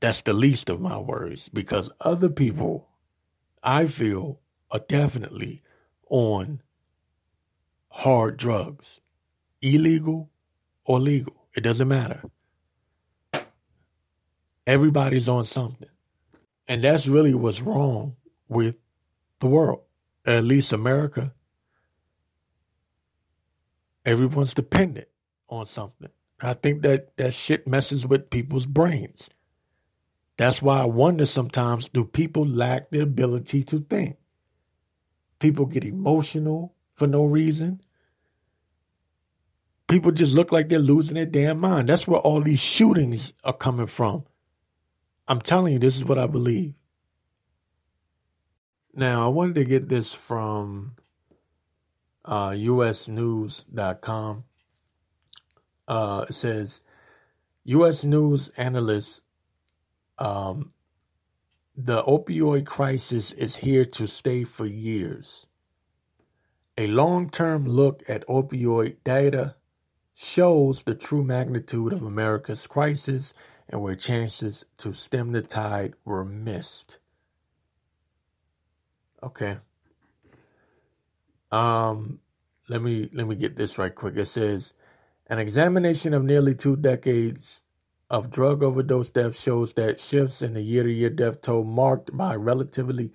That's 0.00 0.22
the 0.22 0.32
least 0.32 0.70
of 0.70 0.80
my 0.80 0.98
worries 0.98 1.50
because 1.52 1.90
other 2.00 2.30
people, 2.30 2.88
I 3.62 3.86
feel, 3.86 4.40
are 4.70 4.80
definitely 4.88 5.62
on 6.08 6.62
hard 7.88 8.38
drugs, 8.38 9.00
illegal 9.60 10.30
or 10.84 11.00
legal. 11.00 11.48
It 11.54 11.62
doesn't 11.62 11.88
matter. 11.88 12.22
Everybody's 14.66 15.28
on 15.28 15.44
something. 15.44 15.88
And 16.68 16.82
that's 16.82 17.06
really 17.06 17.34
what's 17.34 17.60
wrong 17.60 18.16
with 18.48 18.76
the 19.40 19.46
world, 19.46 19.82
at 20.24 20.44
least 20.44 20.72
America. 20.72 21.32
Everyone's 24.04 24.54
dependent 24.54 25.08
on 25.48 25.66
something. 25.66 26.10
I 26.40 26.54
think 26.54 26.82
that 26.82 27.16
that 27.16 27.32
shit 27.34 27.66
messes 27.66 28.06
with 28.06 28.30
people's 28.30 28.66
brains. 28.66 29.28
That's 30.36 30.60
why 30.60 30.82
I 30.82 30.84
wonder 30.84 31.24
sometimes 31.24 31.88
do 31.88 32.04
people 32.04 32.46
lack 32.46 32.90
the 32.90 33.00
ability 33.00 33.64
to 33.64 33.80
think? 33.80 34.16
People 35.38 35.66
get 35.66 35.84
emotional 35.84 36.74
for 36.94 37.06
no 37.06 37.24
reason. 37.24 37.80
People 39.88 40.10
just 40.10 40.34
look 40.34 40.52
like 40.52 40.68
they're 40.68 40.78
losing 40.78 41.14
their 41.14 41.26
damn 41.26 41.58
mind. 41.58 41.88
That's 41.88 42.06
where 42.06 42.20
all 42.20 42.40
these 42.40 42.60
shootings 42.60 43.32
are 43.44 43.52
coming 43.52 43.86
from. 43.86 44.24
I'm 45.28 45.40
telling 45.40 45.74
you, 45.74 45.78
this 45.78 45.96
is 45.96 46.04
what 46.04 46.18
I 46.18 46.26
believe. 46.26 46.74
Now, 48.94 49.26
I 49.26 49.28
wanted 49.28 49.56
to 49.56 49.64
get 49.64 49.88
this 49.88 50.14
from 50.14 50.96
uh, 52.24 52.50
usnews.com. 52.50 54.44
Uh, 55.88 56.26
it 56.28 56.32
says 56.32 56.80
U.S. 57.64 58.04
news 58.04 58.48
analysts 58.50 59.22
um, 60.18 60.72
the 61.76 62.02
opioid 62.04 62.66
crisis 62.66 63.32
is 63.32 63.56
here 63.56 63.84
to 63.84 64.06
stay 64.06 64.44
for 64.44 64.66
years. 64.66 65.46
A 66.78 66.86
long 66.86 67.30
term 67.30 67.66
look 67.66 68.02
at 68.08 68.26
opioid 68.28 68.96
data 69.04 69.56
shows 70.14 70.82
the 70.82 70.94
true 70.94 71.22
magnitude 71.22 71.92
of 71.92 72.02
America's 72.02 72.66
crisis 72.66 73.34
and 73.68 73.80
where 73.80 73.96
chances 73.96 74.64
to 74.78 74.94
stem 74.94 75.32
the 75.32 75.42
tide 75.42 75.94
were 76.04 76.24
missed. 76.24 76.98
Okay. 79.22 79.58
Um 81.50 82.20
let 82.68 82.82
me 82.82 83.08
let 83.12 83.26
me 83.26 83.34
get 83.36 83.56
this 83.56 83.78
right 83.78 83.94
quick. 83.94 84.16
It 84.16 84.26
says 84.26 84.72
an 85.28 85.38
examination 85.38 86.14
of 86.14 86.24
nearly 86.24 86.54
two 86.54 86.76
decades 86.76 87.62
of 88.10 88.30
drug 88.30 88.62
overdose 88.62 89.10
deaths 89.10 89.42
shows 89.42 89.72
that 89.74 89.98
shifts 90.00 90.42
in 90.42 90.54
the 90.54 90.62
year-to-year 90.62 91.10
death 91.10 91.40
toll 91.40 91.64
marked 91.64 92.16
by 92.16 92.34
relatively 92.34 93.12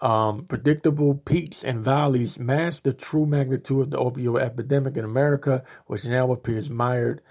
um, 0.00 0.44
predictable 0.46 1.14
peaks 1.14 1.62
and 1.64 1.84
valleys 1.84 2.38
mask 2.38 2.82
the 2.82 2.92
true 2.92 3.26
magnitude 3.26 3.82
of 3.82 3.90
the 3.90 3.98
opioid 3.98 4.42
epidemic 4.42 4.96
in 4.96 5.04
America, 5.04 5.62
which 5.86 6.04
now 6.04 6.30
appears 6.32 6.68
mired 6.68 7.22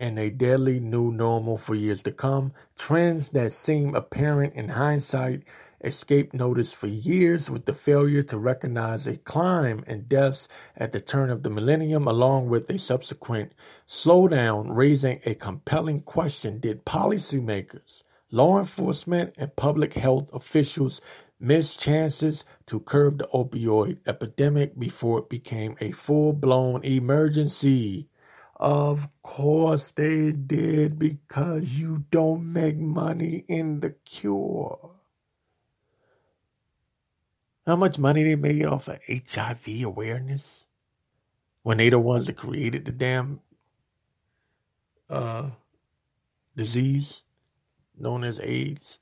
in 0.00 0.16
a 0.16 0.30
deadly 0.30 0.78
new 0.78 1.10
normal 1.10 1.56
for 1.56 1.74
years 1.74 2.02
to 2.04 2.12
come. 2.12 2.52
Trends 2.76 3.30
that 3.30 3.52
seem 3.52 3.94
apparent 3.94 4.54
in 4.54 4.68
hindsight 4.68 5.42
escaped 5.82 6.34
notice 6.34 6.72
for 6.72 6.86
years 6.86 7.48
with 7.50 7.64
the 7.64 7.74
failure 7.74 8.22
to 8.22 8.38
recognize 8.38 9.06
a 9.06 9.16
climb 9.16 9.82
in 9.86 10.02
deaths 10.02 10.48
at 10.76 10.92
the 10.92 11.00
turn 11.00 11.30
of 11.30 11.42
the 11.42 11.50
millennium, 11.50 12.06
along 12.06 12.48
with 12.48 12.68
a 12.70 12.78
subsequent 12.78 13.52
slowdown, 13.86 14.66
raising 14.68 15.20
a 15.24 15.34
compelling 15.34 16.00
question 16.00 16.58
Did 16.60 16.84
policymakers, 16.84 18.02
law 18.30 18.58
enforcement, 18.58 19.34
and 19.36 19.54
public 19.56 19.94
health 19.94 20.28
officials 20.32 21.00
miss 21.40 21.76
chances 21.76 22.44
to 22.66 22.80
curb 22.80 23.18
the 23.18 23.28
opioid 23.32 23.98
epidemic 24.06 24.78
before 24.78 25.20
it 25.20 25.28
became 25.28 25.76
a 25.80 25.92
full 25.92 26.32
blown 26.32 26.84
emergency? 26.84 28.08
Of 28.58 29.08
course 29.22 29.92
they 29.92 30.32
did 30.32 30.98
because 30.98 31.78
you 31.78 32.04
don't 32.10 32.52
make 32.52 32.76
money 32.76 33.44
in 33.48 33.80
the 33.80 33.90
cure. 34.04 34.90
How 37.66 37.76
much 37.76 37.98
money 37.98 38.24
they 38.24 38.36
made 38.36 38.66
off 38.66 38.88
of 38.88 38.98
HIV 39.08 39.82
awareness 39.84 40.66
when 41.62 41.78
they 41.78 41.90
the 41.90 42.00
ones 42.00 42.26
that 42.26 42.36
created 42.36 42.84
the 42.84 42.92
damn 42.92 43.40
uh, 45.10 45.50
disease 46.56 47.22
known 47.98 48.24
as 48.24 48.40
AIDS. 48.40 48.98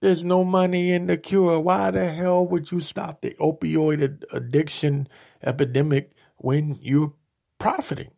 There's 0.00 0.24
no 0.24 0.44
money 0.44 0.92
in 0.92 1.06
the 1.06 1.16
cure. 1.16 1.58
Why 1.60 1.90
the 1.90 2.10
hell 2.10 2.46
would 2.46 2.70
you 2.70 2.80
stop 2.80 3.22
the 3.22 3.34
opioid 3.40 4.22
addiction 4.32 5.08
epidemic 5.42 6.12
when 6.36 6.78
you're 6.80 7.14
profiting? 7.64 8.10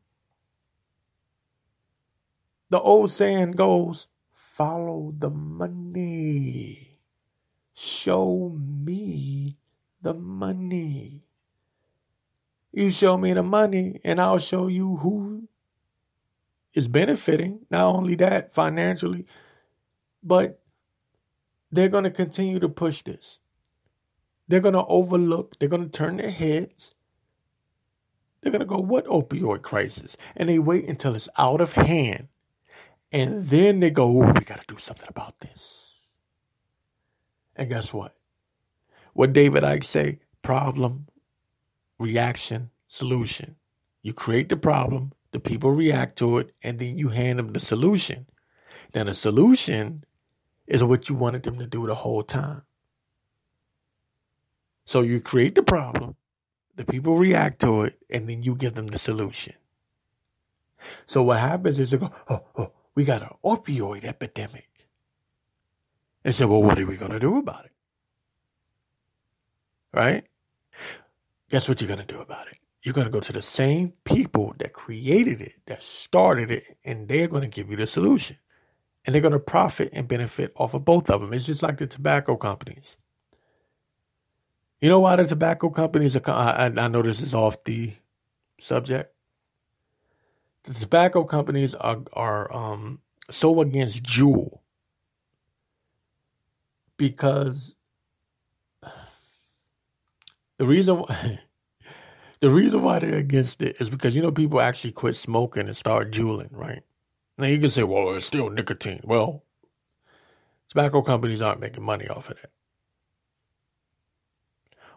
The 2.69 2.81
old 2.81 3.13
saying 3.13 3.53
goes, 3.53 4.09
follow 4.33 5.15
the 5.17 5.31
money. 5.31 6.99
Show 7.73 8.59
me 8.59 9.57
the 10.03 10.15
money. 10.15 11.23
You 12.73 12.91
show 12.91 13.17
me 13.17 13.35
the 13.35 13.45
money, 13.45 14.01
and 14.03 14.21
I'll 14.21 14.39
show 14.41 14.67
you 14.67 14.97
who 14.97 15.47
is 16.75 16.89
benefiting. 16.89 17.61
Not 17.71 17.95
only 17.95 18.17
that, 18.17 18.53
financially, 18.53 19.27
but 20.25 20.61
they're 21.71 21.89
going 21.89 22.03
to 22.03 22.11
continue 22.11 22.59
to 22.59 22.69
push 22.69 23.05
this. 23.05 23.39
They're 24.49 24.59
going 24.59 24.75
to 24.75 24.85
overlook, 24.87 25.57
they're 25.61 25.69
going 25.69 25.89
to 25.89 25.99
turn 25.99 26.17
their 26.17 26.33
heads. 26.33 26.96
They're 28.47 28.53
going 28.53 28.61
to 28.61 28.67
go, 28.67 28.79
What 28.79 29.07
opioid 29.07 29.63
crisis? 29.63 30.17
And 30.37 30.49
they 30.49 30.61
wait 30.61 30.89
until 30.89 31.17
it's 31.17 31.29
out 31.37 31.61
of 31.61 31.73
hand. 31.73 32.29
And 33.11 33.49
then 33.49 33.81
they 33.81 33.91
go, 33.91 34.05
Oh, 34.05 34.33
we 34.33 34.45
got 34.45 34.61
to 34.61 34.67
do 34.73 34.79
something 34.79 35.09
about 35.09 35.41
this. 35.41 36.03
And 37.57 37.69
guess 37.69 37.93
what? 37.93 38.15
What 39.15 39.33
David 39.33 39.65
Icke 39.65 39.83
say? 39.83 40.21
Problem, 40.43 41.09
reaction, 41.99 42.71
solution. 42.87 43.57
You 44.01 44.13
create 44.13 44.49
the 44.49 44.57
problem, 44.57 45.11
the 45.33 45.41
people 45.41 45.73
react 45.73 46.17
to 46.19 46.39
it, 46.39 46.53
and 46.63 46.79
then 46.79 46.99
you 46.99 47.09
hand 47.09 47.41
them 47.41 47.53
the 47.53 47.59
solution. 47.59 48.27
Then 48.93 49.07
the 49.07 49.15
solution 49.15 50.05
is 50.69 50.85
what 50.85 51.09
you 51.09 51.17
wanted 51.17 51.43
them 51.43 51.59
to 51.59 51.67
do 51.67 51.85
the 51.89 51.97
whole 51.97 52.23
time. 52.23 52.63
So 54.85 55.01
you 55.01 55.21
create 55.21 55.57
the 55.57 55.65
problem, 55.65 56.15
the 56.77 56.85
people 56.85 57.17
react 57.17 57.61
to 57.61 57.83
it, 57.83 57.99
and 58.11 58.29
then 58.29 58.43
you 58.43 58.55
give 58.55 58.75
them 58.75 58.89
the 58.89 58.99
solution. 58.99 59.55
So 61.07 61.23
what 61.23 61.41
happens 61.41 61.79
is 61.79 61.91
they 61.91 61.99
go, 61.99 62.11
oh, 62.29 62.45
oh, 62.57 62.73
we 62.95 63.05
got 63.05 63.23
an 63.23 63.31
opioid 63.45 64.05
epidemic. 64.05 64.69
They 66.23 66.33
said, 66.33 66.49
well, 66.49 66.62
what 66.62 66.79
are 66.79 66.87
we 66.87 66.97
going 66.97 67.12
to 67.12 67.19
do 67.19 67.39
about 67.39 67.65
it? 67.65 67.73
Right? 69.93 70.25
Guess 71.51 71.69
what 71.69 71.81
you're 71.81 71.89
going 71.89 72.01
to 72.01 72.07
do 72.07 72.21
about 72.21 72.49
it? 72.49 72.59
You're 72.83 72.95
going 72.95 73.07
to 73.07 73.12
go 73.12 73.21
to 73.21 73.33
the 73.33 73.43
same 73.43 73.95
people 74.05 74.55
that 74.59 74.73
created 74.73 75.41
it, 75.41 75.55
that 75.67 75.83
started 75.83 76.51
it, 76.51 76.65
and 76.85 77.09
they're 77.09 77.29
going 77.29 77.43
to 77.43 77.49
give 77.49 77.71
you 77.71 77.77
the 77.77 77.87
solution. 77.87 78.37
And 79.05 79.15
they're 79.15 79.23
going 79.23 79.33
to 79.33 79.39
profit 79.39 79.91
and 79.93 80.09
benefit 80.09 80.53
off 80.57 80.75
of 80.75 80.85
both 80.85 81.09
of 81.11 81.21
them. 81.21 81.33
It's 81.33 81.47
just 81.47 81.62
like 81.62 81.79
the 81.79 81.87
tobacco 81.87 82.37
companies. 82.37 82.97
You 84.81 84.89
know 84.91 85.01
why 85.01 85.17
the 85.17 85.25
tobacco 85.27 85.71
companies 85.71 86.17
are, 86.17 86.23
I, 86.29 86.67
I 86.67 86.89
know 86.89 87.03
this 87.03 87.21
is 87.21 87.35
off 87.35 87.65
the 87.65 87.95
subject. 88.61 89.15
The 90.65 90.75
tobacco 90.75 91.25
companies 91.25 91.75
are, 91.75 92.03
are 92.12 92.53
um, 92.53 93.01
so 93.31 93.61
against 93.61 94.03
Juul 94.03 94.61
because 96.97 97.75
the 100.59 100.67
reason 100.67 100.99
why, 100.99 101.41
the 102.41 102.51
reason 102.51 102.83
why 102.83 102.99
they're 102.99 103.17
against 103.17 103.62
it 103.62 103.77
is 103.81 103.89
because 103.89 104.15
you 104.15 104.23
know 104.23 104.33
people 104.33 104.61
actually 104.61 104.93
quit 104.93 105.17
smoking 105.17 105.67
and 105.67 105.77
start 105.77 106.12
juuling, 106.12 106.51
right? 106.53 106.83
Now 107.39 107.47
you 107.47 107.59
can 107.61 107.71
say, 107.71 107.83
well, 107.83 108.15
it's 108.15 108.27
still 108.27 108.51
nicotine. 108.51 109.01
Well, 109.05 109.45
tobacco 110.69 111.03
companies 111.03 111.43
aren't 111.43 111.61
making 111.61 111.85
money 111.85 112.09
off 112.09 112.31
of 112.31 112.37
that. 112.43 112.51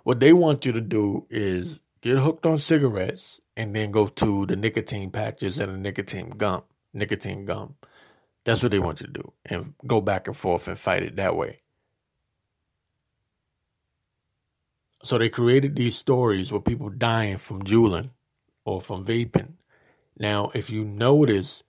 What 0.03 0.19
they 0.19 0.33
want 0.33 0.65
you 0.65 0.71
to 0.71 0.81
do 0.81 1.25
is 1.29 1.79
get 2.01 2.17
hooked 2.17 2.45
on 2.45 2.57
cigarettes 2.57 3.41
and 3.55 3.75
then 3.75 3.91
go 3.91 4.07
to 4.07 4.45
the 4.45 4.55
nicotine 4.55 5.11
patches 5.11 5.59
and 5.59 5.73
the 5.73 5.77
nicotine 5.77 6.29
gum, 6.31 6.63
nicotine 6.93 7.45
gum. 7.45 7.75
That's 8.45 8.63
what 8.63 8.71
they 8.71 8.79
want 8.79 9.01
you 9.01 9.07
to 9.07 9.13
do 9.13 9.33
and 9.45 9.73
go 9.85 10.01
back 10.01 10.27
and 10.27 10.35
forth 10.35 10.67
and 10.67 10.79
fight 10.79 11.03
it 11.03 11.17
that 11.17 11.35
way. 11.35 11.61
So 15.03 15.17
they 15.17 15.29
created 15.29 15.75
these 15.75 15.97
stories 15.97 16.51
with 16.51 16.65
people 16.65 16.89
dying 16.89 17.37
from 17.37 17.63
juuling 17.63 18.11
or 18.65 18.81
from 18.81 19.05
vaping. 19.05 19.53
Now, 20.17 20.51
if 20.53 20.69
you 20.69 20.83
notice, 20.83 21.63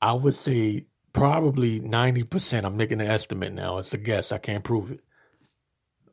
I 0.00 0.12
would 0.12 0.34
say 0.34 0.86
probably 1.12 1.80
90%, 1.80 2.64
I'm 2.64 2.76
making 2.76 3.00
an 3.00 3.10
estimate 3.10 3.52
now, 3.54 3.78
it's 3.78 3.94
a 3.94 3.98
guess, 3.98 4.32
I 4.32 4.38
can't 4.38 4.64
prove 4.64 4.90
it. 4.90 5.00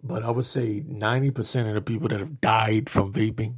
But 0.03 0.23
I 0.23 0.31
would 0.31 0.45
say 0.45 0.81
90% 0.81 1.67
of 1.67 1.75
the 1.75 1.81
people 1.81 2.07
that 2.09 2.19
have 2.19 2.41
died 2.41 2.89
from 2.89 3.11
vaping 3.13 3.55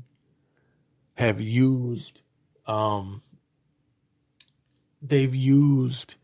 have 1.15 1.39
used, 1.41 2.21
um, 2.65 3.21
they've 5.01 5.35
used 5.35 6.15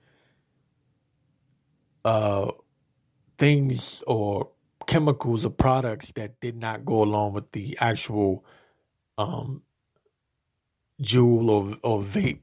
uh, 2.06 2.52
things 3.38 4.04
or 4.08 4.50
chemicals 4.88 5.46
or 5.46 5.52
products 5.52 6.12
that 6.14 6.40
did 6.40 6.56
not 6.58 6.86
go 6.86 7.04
along 7.04 7.34
with 7.34 7.52
the 7.52 7.78
actual 7.80 8.44
um, 9.18 9.62
Juul 11.02 11.50
or, 11.50 11.78
or 11.84 12.02
vape 12.04 12.42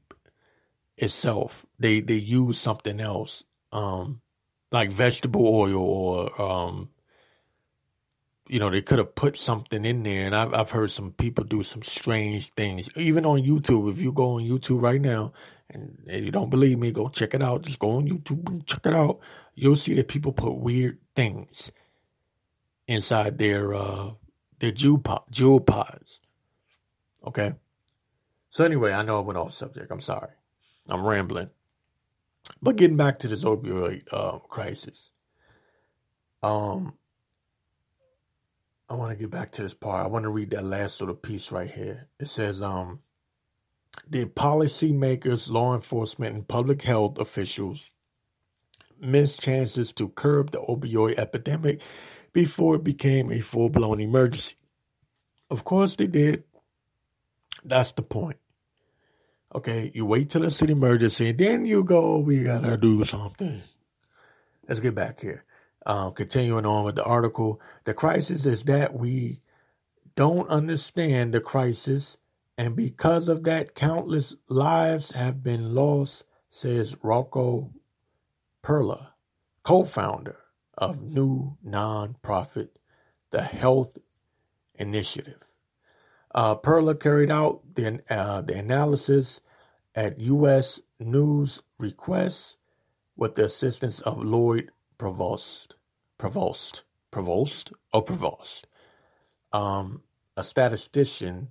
itself. 0.97 1.65
They 1.79 1.99
they 1.99 2.15
use 2.15 2.59
something 2.59 2.99
else, 2.99 3.43
um, 3.71 4.21
like 4.71 4.91
vegetable 4.91 5.47
oil 5.47 5.77
or 5.77 6.41
um, 6.41 6.89
you 8.47 8.59
know 8.59 8.69
they 8.69 8.81
could 8.81 8.99
have 8.99 9.15
put 9.15 9.37
something 9.37 9.85
in 9.85 10.03
there. 10.03 10.25
And 10.25 10.35
I've 10.35 10.53
I've 10.53 10.71
heard 10.71 10.91
some 10.91 11.11
people 11.11 11.43
do 11.43 11.63
some 11.63 11.83
strange 11.83 12.49
things, 12.51 12.89
even 12.97 13.25
on 13.25 13.39
YouTube. 13.39 13.91
If 13.91 13.99
you 13.99 14.11
go 14.11 14.35
on 14.35 14.43
YouTube 14.43 14.81
right 14.81 15.01
now 15.01 15.33
and, 15.69 16.03
and 16.07 16.25
you 16.25 16.31
don't 16.31 16.49
believe 16.49 16.79
me, 16.79 16.91
go 16.91 17.09
check 17.09 17.33
it 17.33 17.41
out. 17.41 17.63
Just 17.63 17.79
go 17.79 17.91
on 17.91 18.07
YouTube 18.07 18.47
and 18.49 18.65
check 18.65 18.85
it 18.85 18.93
out. 18.93 19.19
You'll 19.55 19.75
see 19.75 19.93
that 19.95 20.07
people 20.07 20.31
put 20.31 20.57
weird 20.57 20.99
things 21.15 21.71
inside 22.87 23.37
their 23.37 23.73
uh, 23.73 24.11
their 24.59 24.71
Juul, 24.71 25.03
pod, 25.03 25.23
Juul 25.31 25.65
pods. 25.65 26.19
Okay. 27.25 27.53
So 28.49 28.63
anyway, 28.63 28.93
I 28.93 29.03
know 29.03 29.17
I 29.17 29.21
went 29.21 29.37
off 29.37 29.53
subject. 29.53 29.91
I'm 29.91 30.01
sorry. 30.01 30.31
I'm 30.87 31.05
rambling. 31.05 31.49
But 32.61 32.75
getting 32.75 32.97
back 32.97 33.19
to 33.19 33.27
this 33.27 33.43
opioid 33.43 34.03
uh, 34.11 34.37
crisis, 34.39 35.11
um, 36.43 36.93
I 38.87 38.93
want 38.93 39.11
to 39.11 39.17
get 39.17 39.31
back 39.31 39.51
to 39.53 39.63
this 39.63 39.73
part. 39.73 40.05
I 40.05 40.07
want 40.07 40.23
to 40.23 40.29
read 40.29 40.51
that 40.51 40.63
last 40.63 40.99
little 40.99 41.15
piece 41.15 41.51
right 41.51 41.69
here. 41.69 42.07
It 42.19 42.27
says, 42.27 42.61
um, 42.61 42.99
the 44.07 44.25
policymakers, 44.25 45.49
law 45.49 45.73
enforcement, 45.73 46.35
and 46.35 46.47
public 46.47 46.83
health 46.83 47.17
officials 47.17 47.89
missed 48.99 49.41
chances 49.41 49.91
to 49.93 50.09
curb 50.09 50.51
the 50.51 50.59
opioid 50.59 51.17
epidemic 51.17 51.81
before 52.33 52.75
it 52.75 52.83
became 52.83 53.31
a 53.31 53.41
full 53.41 53.69
blown 53.69 53.99
emergency. 53.99 54.55
Of 55.49 55.63
course, 55.63 55.95
they 55.95 56.07
did. 56.07 56.43
That's 57.63 57.91
the 57.93 58.03
point. 58.03 58.37
Okay, 59.53 59.91
you 59.93 60.05
wait 60.05 60.29
till 60.29 60.43
it's 60.43 60.61
an 60.61 60.69
emergency, 60.69 61.31
then 61.31 61.65
you 61.65 61.83
go, 61.83 62.17
we 62.17 62.43
gotta 62.43 62.77
do 62.77 63.03
something. 63.05 63.63
Let's 64.67 64.81
get 64.81 64.95
back 64.95 65.21
here. 65.21 65.45
Uh, 65.85 66.09
continuing 66.09 66.65
on 66.65 66.83
with 66.83 66.95
the 66.95 67.03
article, 67.03 67.61
the 67.83 67.93
crisis 67.93 68.45
is 68.47 68.63
that 68.63 68.95
we 68.95 69.41
don't 70.15 70.49
understand 70.49 71.33
the 71.33 71.41
crisis, 71.41 72.17
and 72.57 72.75
because 72.75 73.29
of 73.29 73.43
that, 73.43 73.75
countless 73.75 74.35
lives 74.49 75.11
have 75.11 75.43
been 75.43 75.75
lost, 75.75 76.23
says 76.49 76.95
Rocco 77.03 77.71
Perla, 78.61 79.13
co 79.63 79.83
founder 79.83 80.37
of 80.77 81.01
new 81.01 81.57
nonprofit, 81.65 82.69
the 83.29 83.43
Health 83.43 83.97
Initiative. 84.75 85.39
Uh, 86.33 86.55
Perla 86.55 86.95
carried 86.95 87.31
out 87.31 87.61
the, 87.75 88.01
uh, 88.09 88.41
the 88.41 88.57
analysis 88.57 89.39
at 89.93 90.19
U.S. 90.19 90.81
News 90.99 91.61
requests 91.77 92.57
with 93.15 93.35
the 93.35 93.45
assistance 93.45 94.01
of 94.01 94.17
Lloyd 94.23 94.71
Provost, 94.97 95.75
Provost, 96.17 96.83
Provost, 97.11 97.71
or 97.93 97.99
oh, 97.99 98.01
Provost, 98.01 98.67
um, 99.51 100.01
a 100.37 100.43
statistician 100.43 101.49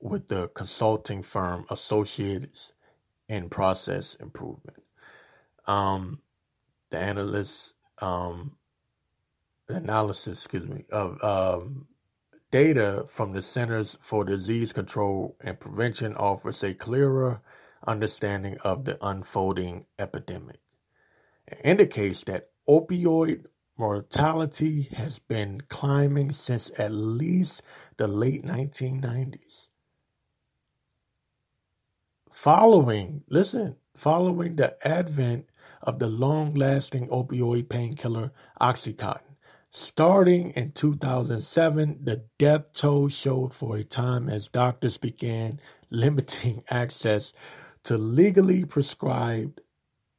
with 0.00 0.28
the 0.28 0.48
consulting 0.48 1.22
firm 1.22 1.64
Associates 1.70 2.72
in 3.28 3.48
Process 3.48 4.14
Improvement. 4.16 4.82
Um, 5.66 6.20
the 6.90 6.98
analyst, 6.98 7.74
um, 7.98 8.56
analysis, 9.68 10.38
excuse 10.38 10.66
me, 10.66 10.84
of 10.92 11.22
um, 11.22 11.86
data 12.50 13.04
from 13.08 13.32
the 13.32 13.42
Centers 13.42 13.96
for 14.00 14.24
Disease 14.24 14.72
Control 14.72 15.36
and 15.40 15.58
Prevention 15.58 16.14
offers 16.14 16.62
a 16.62 16.74
clearer 16.74 17.40
understanding 17.86 18.58
of 18.62 18.84
the 18.84 18.98
unfolding 19.04 19.86
epidemic. 19.98 20.60
It 21.46 21.58
indicates 21.64 22.24
that 22.24 22.50
opioid 22.68 23.46
mortality 23.76 24.88
has 24.94 25.18
been 25.18 25.60
climbing 25.68 26.32
since 26.32 26.70
at 26.78 26.92
least 26.92 27.62
the 27.96 28.08
late 28.08 28.44
1990s. 28.44 29.68
Following, 32.30 33.22
listen, 33.28 33.76
following 33.96 34.56
the 34.56 34.76
advent 34.86 35.46
of 35.82 35.98
the 35.98 36.08
long 36.08 36.54
lasting 36.54 37.08
opioid 37.08 37.68
painkiller 37.68 38.32
Oxycontin. 38.60 39.20
Starting 39.70 40.50
in 40.50 40.72
2007, 40.72 41.98
the 42.02 42.24
death 42.38 42.72
toll 42.72 43.08
showed 43.08 43.52
for 43.52 43.76
a 43.76 43.84
time 43.84 44.28
as 44.28 44.48
doctors 44.48 44.96
began 44.98 45.60
limiting 45.90 46.62
access 46.70 47.32
to 47.84 47.98
legally 47.98 48.64
prescribed 48.64 49.60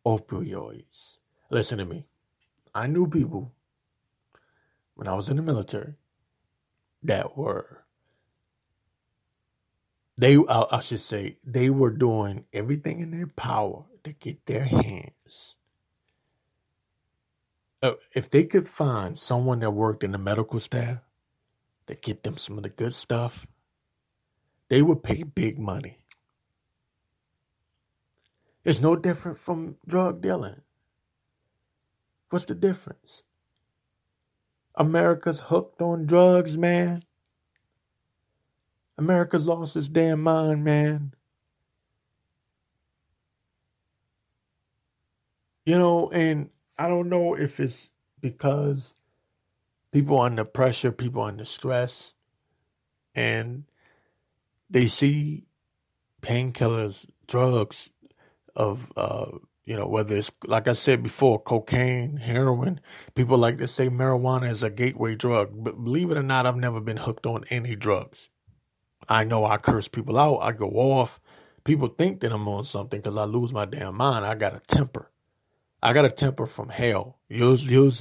opioids. 0.05 1.17
Listen 1.49 1.77
to 1.79 1.85
me. 1.85 2.05
I 2.75 2.87
knew 2.87 3.07
people 3.07 3.53
when 4.95 5.07
I 5.07 5.15
was 5.15 5.29
in 5.29 5.37
the 5.37 5.43
military 5.43 5.95
that 7.03 7.37
were 7.37 7.85
they 10.17 10.37
I, 10.37 10.65
I 10.71 10.79
should 10.81 11.01
say 11.01 11.35
they 11.47 11.69
were 11.69 11.91
doing 11.91 12.45
everything 12.53 13.01
in 13.01 13.11
their 13.11 13.27
power 13.27 13.85
to 14.03 14.13
get 14.13 14.45
their 14.47 14.65
hands. 14.65 15.55
Uh, 17.83 17.93
if 18.15 18.29
they 18.31 18.45
could 18.45 18.67
find 18.67 19.19
someone 19.19 19.59
that 19.61 19.71
worked 19.71 20.03
in 20.03 20.11
the 20.11 20.17
medical 20.19 20.59
staff 20.59 20.99
to 21.87 21.95
get 21.95 22.23
them 22.23 22.37
some 22.37 22.57
of 22.57 22.63
the 22.63 22.69
good 22.69 22.93
stuff 22.95 23.47
they 24.69 24.81
would 24.81 25.03
pay 25.03 25.23
big 25.23 25.59
money. 25.59 25.99
It's 28.65 28.81
no 28.81 28.95
different 28.95 29.37
from 29.39 29.77
drug 29.87 30.21
dealing 30.21 30.61
What's 32.29 32.45
the 32.45 32.55
difference? 32.55 33.23
America's 34.75 35.41
hooked 35.41 35.81
on 35.81 36.05
drugs, 36.05 36.57
man. 36.57 37.03
America's 38.97 39.47
lost 39.47 39.75
its 39.75 39.89
damn 39.89 40.21
mind, 40.21 40.63
man. 40.63 41.13
You 45.65 45.77
know, 45.79 46.09
and 46.11 46.49
I 46.77 46.87
don't 46.87 47.09
know 47.09 47.35
if 47.35 47.59
it's 47.59 47.89
because 48.21 48.95
people 49.91 50.19
under 50.19 50.45
pressure, 50.45 50.91
people 50.91 51.23
under 51.23 51.45
stress, 51.45 52.13
and 53.15 53.63
they 54.69 54.87
see 54.87 55.45
painkillers, 56.21 57.05
drugs 57.27 57.89
of 58.55 58.91
uh, 58.97 59.31
you 59.65 59.75
know, 59.75 59.87
whether 59.87 60.15
it's 60.15 60.31
like 60.45 60.67
I 60.67 60.73
said 60.73 61.01
before, 61.01 61.41
cocaine, 61.41 62.17
heroin. 62.17 62.79
People 63.15 63.37
like 63.37 63.57
to 63.57 63.67
say 63.67 63.89
marijuana 63.89 64.49
is 64.51 64.61
a 64.61 64.69
gateway 64.69 65.15
drug, 65.15 65.51
but 65.55 65.83
believe 65.83 66.11
it 66.11 66.17
or 66.17 66.23
not, 66.23 66.45
I've 66.45 66.55
never 66.55 66.79
been 66.79 66.97
hooked 66.97 67.25
on 67.25 67.43
any 67.49 67.75
drugs. 67.75 68.29
I 69.09 69.23
know 69.23 69.45
I 69.45 69.57
curse 69.57 69.87
people 69.87 70.17
out. 70.17 70.37
I 70.37 70.51
go 70.51 70.69
off. 70.69 71.19
People 71.63 71.87
think 71.87 72.19
that 72.21 72.31
I'm 72.31 72.47
on 72.47 72.63
something 72.63 73.01
because 73.01 73.17
I 73.17 73.23
lose 73.23 73.51
my 73.51 73.65
damn 73.65 73.95
mind. 73.95 74.23
I 74.23 74.35
got 74.35 74.55
a 74.55 74.59
temper. 74.59 75.11
I 75.81 75.93
got 75.93 76.05
a 76.05 76.11
temper 76.11 76.45
from 76.45 76.69
hell. 76.69 77.19
You'll, 77.27 77.57
you'll, 77.57 77.91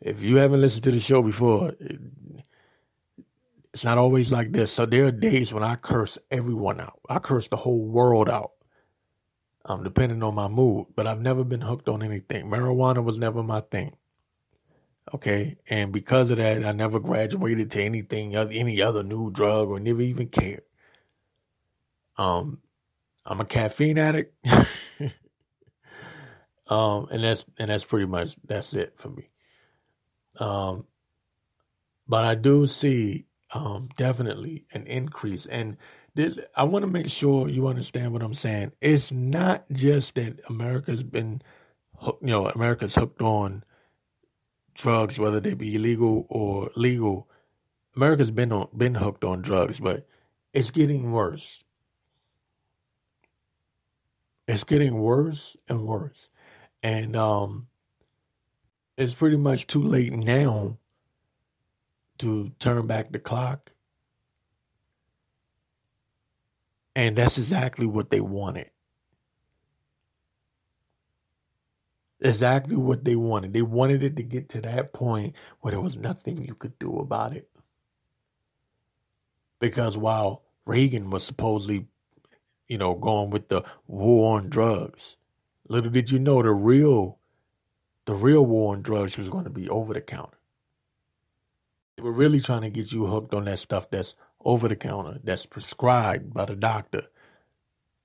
if 0.00 0.22
you 0.22 0.36
haven't 0.36 0.60
listened 0.60 0.84
to 0.84 0.90
the 0.90 1.00
show 1.00 1.22
before, 1.22 1.74
it, 1.80 2.00
it's 3.74 3.84
not 3.84 3.98
always 3.98 4.32
like 4.32 4.52
this. 4.52 4.72
So 4.72 4.86
there 4.86 5.06
are 5.06 5.12
days 5.12 5.52
when 5.52 5.62
I 5.62 5.76
curse 5.76 6.16
everyone 6.30 6.80
out. 6.80 7.00
I 7.08 7.18
curse 7.18 7.48
the 7.48 7.56
whole 7.56 7.86
world 7.86 8.30
out 8.30 8.52
um, 9.64 9.82
depending 9.84 10.22
on 10.22 10.34
my 10.34 10.48
mood. 10.48 10.86
But 10.94 11.06
I've 11.06 11.20
never 11.20 11.44
been 11.44 11.60
hooked 11.60 11.88
on 11.88 12.02
anything. 12.02 12.46
Marijuana 12.46 13.02
was 13.02 13.18
never 13.18 13.42
my 13.42 13.60
thing. 13.60 13.96
Okay, 15.12 15.58
and 15.68 15.92
because 15.92 16.30
of 16.30 16.38
that, 16.38 16.64
I 16.64 16.72
never 16.72 16.98
graduated 16.98 17.70
to 17.72 17.82
anything, 17.82 18.34
any 18.34 18.80
other 18.80 19.02
new 19.02 19.30
drug, 19.30 19.68
or 19.68 19.78
never 19.78 20.00
even 20.00 20.28
cared. 20.28 20.62
Um, 22.16 22.60
I'm 23.26 23.40
a 23.40 23.44
caffeine 23.44 23.98
addict, 23.98 24.34
um, 26.68 27.06
and 27.10 27.22
that's 27.22 27.44
and 27.58 27.70
that's 27.70 27.84
pretty 27.84 28.06
much 28.06 28.36
that's 28.44 28.72
it 28.72 28.94
for 28.96 29.10
me. 29.10 29.30
Um, 30.40 30.86
but 32.08 32.24
I 32.24 32.34
do 32.34 32.66
see 32.66 33.26
um, 33.52 33.90
definitely 33.96 34.64
an 34.72 34.86
increase, 34.86 35.46
and 35.46 35.76
this 36.14 36.38
I 36.56 36.64
want 36.64 36.84
to 36.84 36.90
make 36.90 37.08
sure 37.08 37.48
you 37.48 37.66
understand 37.66 38.12
what 38.12 38.22
I'm 38.22 38.34
saying. 38.34 38.72
It's 38.80 39.10
not 39.10 39.64
just 39.72 40.14
that 40.14 40.38
America's 40.48 41.02
been, 41.02 41.42
you 42.02 42.16
know, 42.22 42.48
America's 42.48 42.94
hooked 42.94 43.20
on 43.20 43.64
drugs, 44.74 45.18
whether 45.18 45.40
they 45.40 45.54
be 45.54 45.74
illegal 45.74 46.26
or 46.28 46.70
legal. 46.76 47.28
America's 47.96 48.30
been 48.30 48.52
on 48.52 48.68
been 48.76 48.94
hooked 48.94 49.24
on 49.24 49.42
drugs, 49.42 49.80
but 49.80 50.06
it's 50.52 50.70
getting 50.70 51.12
worse. 51.12 51.62
It's 54.46 54.64
getting 54.64 54.94
worse 54.98 55.56
and 55.68 55.86
worse, 55.86 56.28
and 56.82 57.16
um, 57.16 57.68
it's 58.96 59.14
pretty 59.14 59.36
much 59.36 59.66
too 59.66 59.82
late 59.82 60.12
now 60.12 60.78
to 62.18 62.52
turn 62.60 62.86
back 62.86 63.10
the 63.10 63.18
clock 63.18 63.73
And 66.96 67.16
that's 67.16 67.38
exactly 67.38 67.86
what 67.86 68.10
they 68.10 68.20
wanted. 68.20 68.70
Exactly 72.20 72.76
what 72.76 73.04
they 73.04 73.16
wanted. 73.16 73.52
They 73.52 73.62
wanted 73.62 74.02
it 74.02 74.16
to 74.16 74.22
get 74.22 74.48
to 74.50 74.60
that 74.62 74.92
point 74.92 75.34
where 75.60 75.72
there 75.72 75.80
was 75.80 75.96
nothing 75.96 76.42
you 76.44 76.54
could 76.54 76.78
do 76.78 76.98
about 76.98 77.34
it. 77.34 77.48
Because 79.60 79.96
while 79.96 80.42
Reagan 80.66 81.10
was 81.10 81.24
supposedly, 81.24 81.86
you 82.68 82.78
know, 82.78 82.94
going 82.94 83.30
with 83.30 83.48
the 83.48 83.64
war 83.86 84.36
on 84.38 84.50
drugs, 84.50 85.16
little 85.68 85.90
did 85.90 86.10
you 86.10 86.18
know 86.18 86.42
the 86.42 86.52
real 86.52 87.18
the 88.06 88.14
real 88.14 88.44
war 88.46 88.74
on 88.74 88.82
drugs 88.82 89.16
was 89.18 89.28
going 89.28 89.44
to 89.44 89.50
be 89.50 89.68
over 89.68 89.94
the 89.94 90.00
counter. 90.00 90.38
They 91.96 92.02
were 92.02 92.12
really 92.12 92.40
trying 92.40 92.62
to 92.62 92.70
get 92.70 92.92
you 92.92 93.06
hooked 93.06 93.34
on 93.34 93.44
that 93.46 93.58
stuff 93.58 93.90
that's 93.90 94.16
over 94.44 94.68
the 94.68 94.76
counter, 94.76 95.18
that's 95.24 95.46
prescribed 95.46 96.34
by 96.34 96.44
the 96.44 96.56
doctor. 96.56 97.04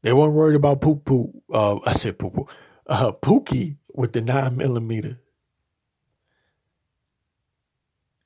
They 0.02 0.14
weren't 0.14 0.34
worried 0.34 0.56
about 0.56 0.82
poop 0.82 1.06
poop. 1.06 1.32
Uh, 1.54 1.80
I 1.86 1.94
said 1.94 2.18
poop 2.18 2.34
poop. 2.34 2.50
Uh, 2.88 3.12
Pookie 3.12 3.78
with 3.94 4.14
the 4.14 4.22
nine 4.22 4.58
millimeter, 4.58 5.20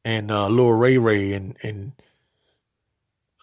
and 0.05 0.31
uh, 0.31 0.49
Ray 0.49 0.97
Ray 0.97 1.33
and 1.33 1.57
and 1.63 1.93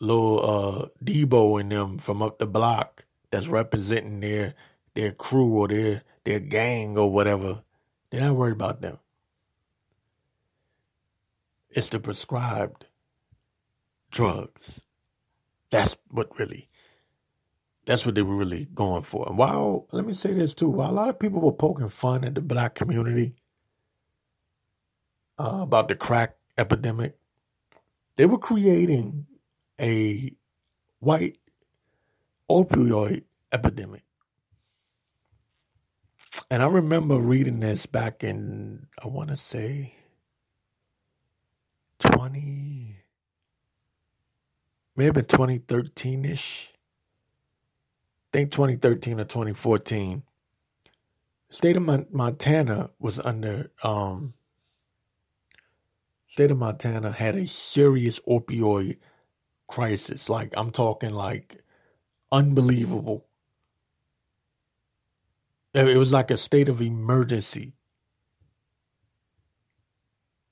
Lil 0.00 0.40
uh, 0.40 0.86
Debo 1.04 1.60
and 1.60 1.70
them 1.72 1.98
from 1.98 2.22
up 2.22 2.38
the 2.38 2.46
block 2.46 3.04
that's 3.30 3.48
representing 3.48 4.20
their 4.20 4.54
their 4.94 5.12
crew 5.12 5.58
or 5.58 5.68
their 5.68 6.02
their 6.24 6.40
gang 6.40 6.96
or 6.96 7.10
whatever. 7.12 7.62
They're 8.10 8.22
not 8.22 8.36
worried 8.36 8.54
about 8.54 8.80
them. 8.80 8.98
It's 11.70 11.90
the 11.90 12.00
prescribed 12.00 12.86
drugs. 14.10 14.80
That's 15.70 15.96
what 16.10 16.38
really, 16.38 16.68
that's 17.86 18.06
what 18.06 18.14
they 18.14 18.22
were 18.22 18.36
really 18.36 18.68
going 18.74 19.02
for. 19.02 19.28
And 19.28 19.38
while, 19.38 19.86
let 19.92 20.06
me 20.06 20.12
say 20.12 20.34
this 20.34 20.54
too, 20.54 20.68
while 20.68 20.90
a 20.90 20.92
lot 20.92 21.08
of 21.08 21.18
people 21.18 21.40
were 21.40 21.52
poking 21.52 21.88
fun 21.88 22.24
at 22.24 22.34
the 22.34 22.42
black 22.42 22.74
community 22.74 23.34
uh, 25.38 25.60
about 25.62 25.88
the 25.88 25.96
crack 25.96 26.36
epidemic, 26.58 27.16
they 28.16 28.26
were 28.26 28.38
creating 28.38 29.26
a 29.80 30.32
white 31.00 31.38
opioid 32.50 33.24
epidemic. 33.52 34.04
And 36.50 36.62
I 36.62 36.66
remember 36.66 37.18
reading 37.18 37.60
this 37.60 37.86
back 37.86 38.24
in, 38.24 38.86
I 39.02 39.08
want 39.08 39.30
to 39.30 39.36
say, 39.36 39.94
20, 42.00 42.79
maybe 45.00 45.22
2013 45.22 46.26
ish. 46.26 46.74
I 46.74 48.36
think 48.36 48.52
2013 48.52 49.18
or 49.18 49.24
2014. 49.24 50.22
State 51.48 51.76
of 51.78 52.12
Montana 52.12 52.90
was 52.98 53.18
under, 53.18 53.72
um, 53.82 54.34
state 56.28 56.50
of 56.50 56.58
Montana 56.58 57.12
had 57.12 57.34
a 57.34 57.46
serious 57.46 58.20
opioid 58.28 58.98
crisis. 59.66 60.28
Like, 60.28 60.52
I'm 60.54 60.70
talking 60.70 61.12
like 61.12 61.64
unbelievable. 62.30 63.26
It 65.72 65.96
was 65.96 66.12
like 66.12 66.30
a 66.30 66.36
state 66.36 66.68
of 66.68 66.82
emergency. 66.82 67.72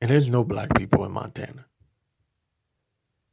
And 0.01 0.11
there's 0.11 0.28
no 0.28 0.42
black 0.42 0.74
people 0.74 1.05
in 1.05 1.12
Montana. 1.12 1.68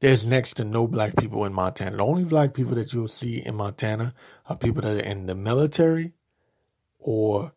There's 0.05 0.25
next 0.25 0.55
to 0.57 0.65
no 0.65 0.87
black 0.87 1.15
people 1.17 1.45
in 1.45 1.53
Montana. 1.53 1.97
The 1.97 2.05
only 2.05 2.25
black 2.25 2.53
people 2.53 2.75
that 2.75 2.93
you'll 2.93 3.07
see 3.07 3.43
in 3.45 3.55
Montana 3.55 4.13
are 4.47 4.55
people 4.55 4.83
that 4.83 4.97
are 4.97 4.99
in 4.99 5.25
the 5.25 5.35
military 5.35 6.13
or 6.99 7.53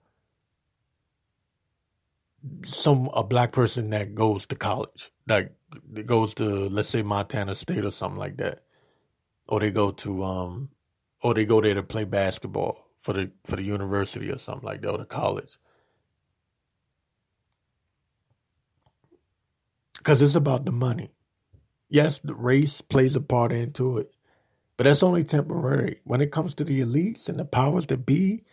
some 2.66 3.10
a 3.14 3.22
black 3.22 3.52
person 3.52 3.90
that 3.90 4.14
goes 4.14 4.46
to 4.46 4.56
college, 4.56 5.12
like 5.28 5.52
that 5.92 6.06
goes 6.06 6.34
to 6.36 6.44
let's 6.44 6.88
say 6.88 7.02
Montana 7.02 7.54
State 7.54 7.84
or 7.84 7.90
something 7.90 8.18
like 8.18 8.38
that, 8.38 8.62
or 9.48 9.60
they 9.60 9.70
go 9.70 9.90
to 9.90 10.24
um, 10.24 10.70
or 11.22 11.34
they 11.34 11.44
go 11.44 11.60
there 11.60 11.74
to 11.74 11.82
play 11.82 12.04
basketball 12.04 12.86
for 13.02 13.12
the 13.12 13.30
for 13.44 13.56
the 13.56 13.64
university 13.64 14.30
or 14.30 14.38
something 14.38 14.66
like 14.66 14.82
that 14.82 14.90
or 14.90 14.98
the 14.98 15.04
college. 15.04 15.58
because 19.98 20.22
it's 20.22 20.36
about 20.36 20.64
the 20.64 20.72
money. 20.72 21.10
Yes, 21.88 22.18
the 22.18 22.34
race 22.34 22.80
plays 22.80 23.16
a 23.16 23.20
part 23.20 23.52
into 23.52 23.98
it, 23.98 24.12
but 24.76 24.84
that's 24.84 25.02
only 25.02 25.24
temporary. 25.24 26.00
When 26.04 26.20
it 26.20 26.32
comes 26.32 26.54
to 26.54 26.64
the 26.64 26.80
elites 26.80 27.28
and 27.28 27.38
the 27.38 27.44
powers 27.46 27.86
that 27.86 28.04
be, 28.04 28.44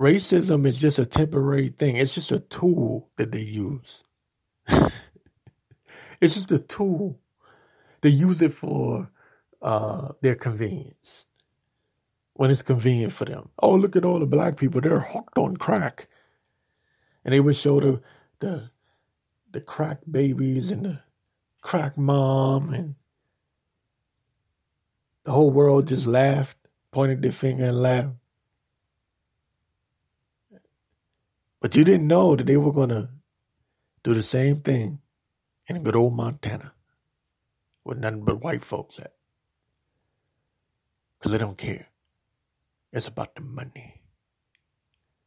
racism 0.00 0.66
is 0.66 0.78
just 0.78 0.98
a 0.98 1.06
temporary 1.06 1.68
thing. 1.68 1.96
It's 1.96 2.14
just 2.14 2.32
a 2.32 2.40
tool 2.40 3.08
that 3.16 3.32
they 3.32 3.40
use. 3.40 4.04
it's 4.68 6.34
just 6.34 6.52
a 6.52 6.58
tool. 6.58 7.18
They 8.02 8.10
use 8.10 8.42
it 8.42 8.52
for 8.52 9.10
uh, 9.62 10.12
their 10.20 10.34
convenience. 10.34 11.26
When 12.34 12.50
it's 12.50 12.62
convenient 12.62 13.12
for 13.12 13.26
them. 13.26 13.50
Oh, 13.58 13.74
look 13.74 13.96
at 13.96 14.04
all 14.04 14.18
the 14.18 14.26
black 14.26 14.56
people. 14.56 14.80
They're 14.80 15.00
hooked 15.00 15.36
on 15.36 15.58
crack. 15.58 16.08
And 17.24 17.34
they 17.34 17.40
would 17.40 17.56
show 17.56 17.80
the, 17.80 18.00
the 18.38 18.70
the 19.52 19.60
crack 19.60 19.98
babies 20.10 20.70
and 20.70 20.84
the 20.84 21.02
crack 21.60 21.96
mom 21.98 22.72
and 22.72 22.94
the 25.24 25.32
whole 25.32 25.50
world 25.50 25.88
just 25.88 26.06
laughed, 26.06 26.56
pointed 26.90 27.22
their 27.22 27.32
finger 27.32 27.66
and 27.66 27.82
laughed. 27.82 28.14
But 31.60 31.76
you 31.76 31.84
didn't 31.84 32.06
know 32.06 32.36
that 32.36 32.46
they 32.46 32.56
were 32.56 32.72
going 32.72 32.88
to 32.88 33.10
do 34.02 34.14
the 34.14 34.22
same 34.22 34.60
thing 34.60 35.00
in 35.66 35.82
good 35.82 35.94
old 35.94 36.14
Montana 36.14 36.72
with 37.84 37.98
nothing 37.98 38.24
but 38.24 38.42
white 38.42 38.64
folks 38.64 38.98
at. 38.98 39.12
Because 41.18 41.32
they 41.32 41.38
don't 41.38 41.58
care. 41.58 41.88
It's 42.92 43.06
about 43.06 43.34
the 43.34 43.42
money. 43.42 44.00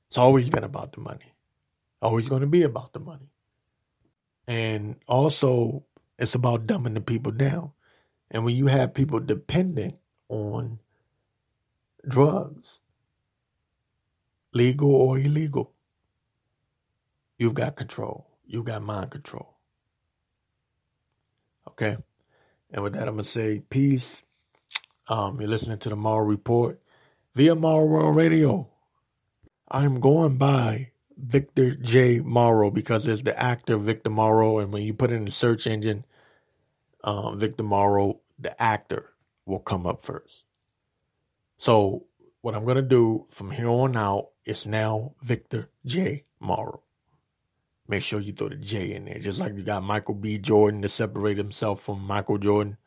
It's 0.07 0.17
always 0.17 0.49
been 0.49 0.63
about 0.63 0.93
the 0.93 1.01
money. 1.01 1.33
Always 2.01 2.27
going 2.27 2.41
to 2.41 2.47
be 2.47 2.63
about 2.63 2.93
the 2.93 2.99
money. 2.99 3.29
And 4.47 4.97
also, 5.07 5.85
it's 6.19 6.35
about 6.35 6.67
dumbing 6.67 6.95
the 6.95 7.01
people 7.01 7.31
down. 7.31 7.71
And 8.31 8.43
when 8.43 8.55
you 8.55 8.67
have 8.67 8.93
people 8.93 9.19
dependent 9.19 9.95
on 10.29 10.79
drugs, 12.07 12.79
legal 14.53 14.93
or 14.93 15.19
illegal, 15.19 15.73
you've 17.37 17.53
got 17.53 17.75
control. 17.75 18.27
You've 18.45 18.65
got 18.65 18.81
mind 18.81 19.11
control. 19.11 19.55
Okay? 21.67 21.97
And 22.71 22.83
with 22.83 22.93
that, 22.93 23.07
I'm 23.07 23.15
going 23.15 23.23
to 23.23 23.29
say 23.29 23.61
peace. 23.69 24.21
Um, 25.07 25.39
you're 25.39 25.49
listening 25.49 25.79
to 25.79 25.89
the 25.89 25.95
Morrow 25.95 26.25
Report 26.25 26.81
via 27.35 27.55
Morrow 27.55 27.85
World 27.85 28.15
Radio. 28.15 28.69
I'm 29.69 29.99
going 29.99 30.37
by 30.37 30.92
Victor 31.17 31.75
J. 31.75 32.19
Morrow 32.19 32.71
because 32.71 33.05
there's 33.05 33.23
the 33.23 33.39
actor 33.39 33.77
Victor 33.77 34.09
Morrow, 34.09 34.59
and 34.59 34.73
when 34.73 34.83
you 34.83 34.93
put 34.93 35.11
in 35.11 35.25
the 35.25 35.31
search 35.31 35.67
engine, 35.67 36.05
um, 37.03 37.39
Victor 37.39 37.63
Morrow, 37.63 38.21
the 38.39 38.61
actor 38.61 39.11
will 39.45 39.59
come 39.59 39.85
up 39.87 40.01
first. 40.01 40.45
So 41.57 42.05
what 42.41 42.55
I'm 42.55 42.65
gonna 42.65 42.81
do 42.81 43.25
from 43.29 43.51
here 43.51 43.69
on 43.69 43.97
out 43.97 44.29
is 44.45 44.67
now 44.67 45.13
Victor 45.21 45.69
J. 45.85 46.25
Morrow. 46.39 46.81
Make 47.87 48.03
sure 48.03 48.19
you 48.19 48.33
throw 48.33 48.49
the 48.49 48.55
J 48.55 48.93
in 48.93 49.05
there, 49.05 49.19
just 49.19 49.39
like 49.39 49.55
you 49.55 49.63
got 49.63 49.83
Michael 49.83 50.15
B. 50.15 50.37
Jordan 50.37 50.81
to 50.83 50.89
separate 50.89 51.37
himself 51.37 51.81
from 51.81 52.01
Michael 52.05 52.37
Jordan. 52.37 52.77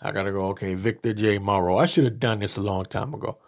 I 0.00 0.12
gotta 0.12 0.32
go. 0.32 0.46
Okay, 0.48 0.74
Victor 0.74 1.14
J. 1.14 1.38
Morrow. 1.38 1.78
I 1.78 1.86
should 1.86 2.04
have 2.04 2.20
done 2.20 2.40
this 2.40 2.56
a 2.56 2.62
long 2.62 2.84
time 2.84 3.14
ago. 3.14 3.38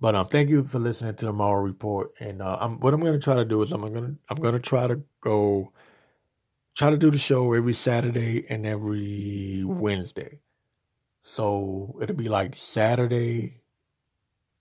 But 0.00 0.14
um, 0.14 0.26
thank 0.26 0.50
you 0.50 0.64
for 0.64 0.78
listening 0.78 1.16
to 1.16 1.26
the 1.26 1.32
Morrow 1.32 1.62
Report. 1.62 2.10
And 2.20 2.42
uh, 2.42 2.58
I'm, 2.60 2.80
what 2.80 2.94
I'm 2.94 3.00
going 3.00 3.14
to 3.14 3.18
try 3.20 3.36
to 3.36 3.44
do 3.44 3.62
is 3.62 3.72
I'm 3.72 3.80
going 3.80 3.94
to 3.94 4.16
I'm 4.30 4.36
going 4.38 4.54
to 4.54 4.60
try 4.60 4.86
to 4.86 5.02
go 5.20 5.72
try 6.76 6.90
to 6.90 6.98
do 6.98 7.10
the 7.10 7.18
show 7.18 7.52
every 7.54 7.74
Saturday 7.74 8.46
and 8.48 8.66
every 8.66 9.64
Wednesday. 9.66 10.40
So 11.24 11.98
it'll 12.02 12.16
be 12.16 12.28
like 12.28 12.56
Saturday 12.56 13.62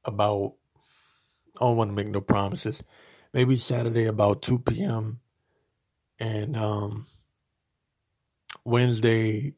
about 0.05 0.55
I 1.59 1.65
don't 1.65 1.77
want 1.77 1.91
to 1.91 1.95
make 1.95 2.07
no 2.09 2.21
promises. 2.21 2.83
Maybe 3.33 3.57
Saturday 3.57 4.05
about 4.05 4.41
two 4.41 4.59
p.m. 4.59 5.19
and 6.19 6.55
um, 6.57 7.07
Wednesday 8.65 9.55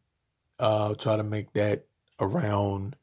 uh, 0.59 0.95
try 0.95 1.17
to 1.17 1.23
make 1.23 1.53
that 1.53 1.85
around 2.19 2.95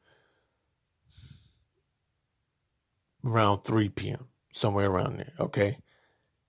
around 3.25 3.63
3 3.63 3.89
p.m., 3.89 4.27
somewhere 4.53 4.89
around 4.89 5.17
there, 5.17 5.33
okay? 5.39 5.77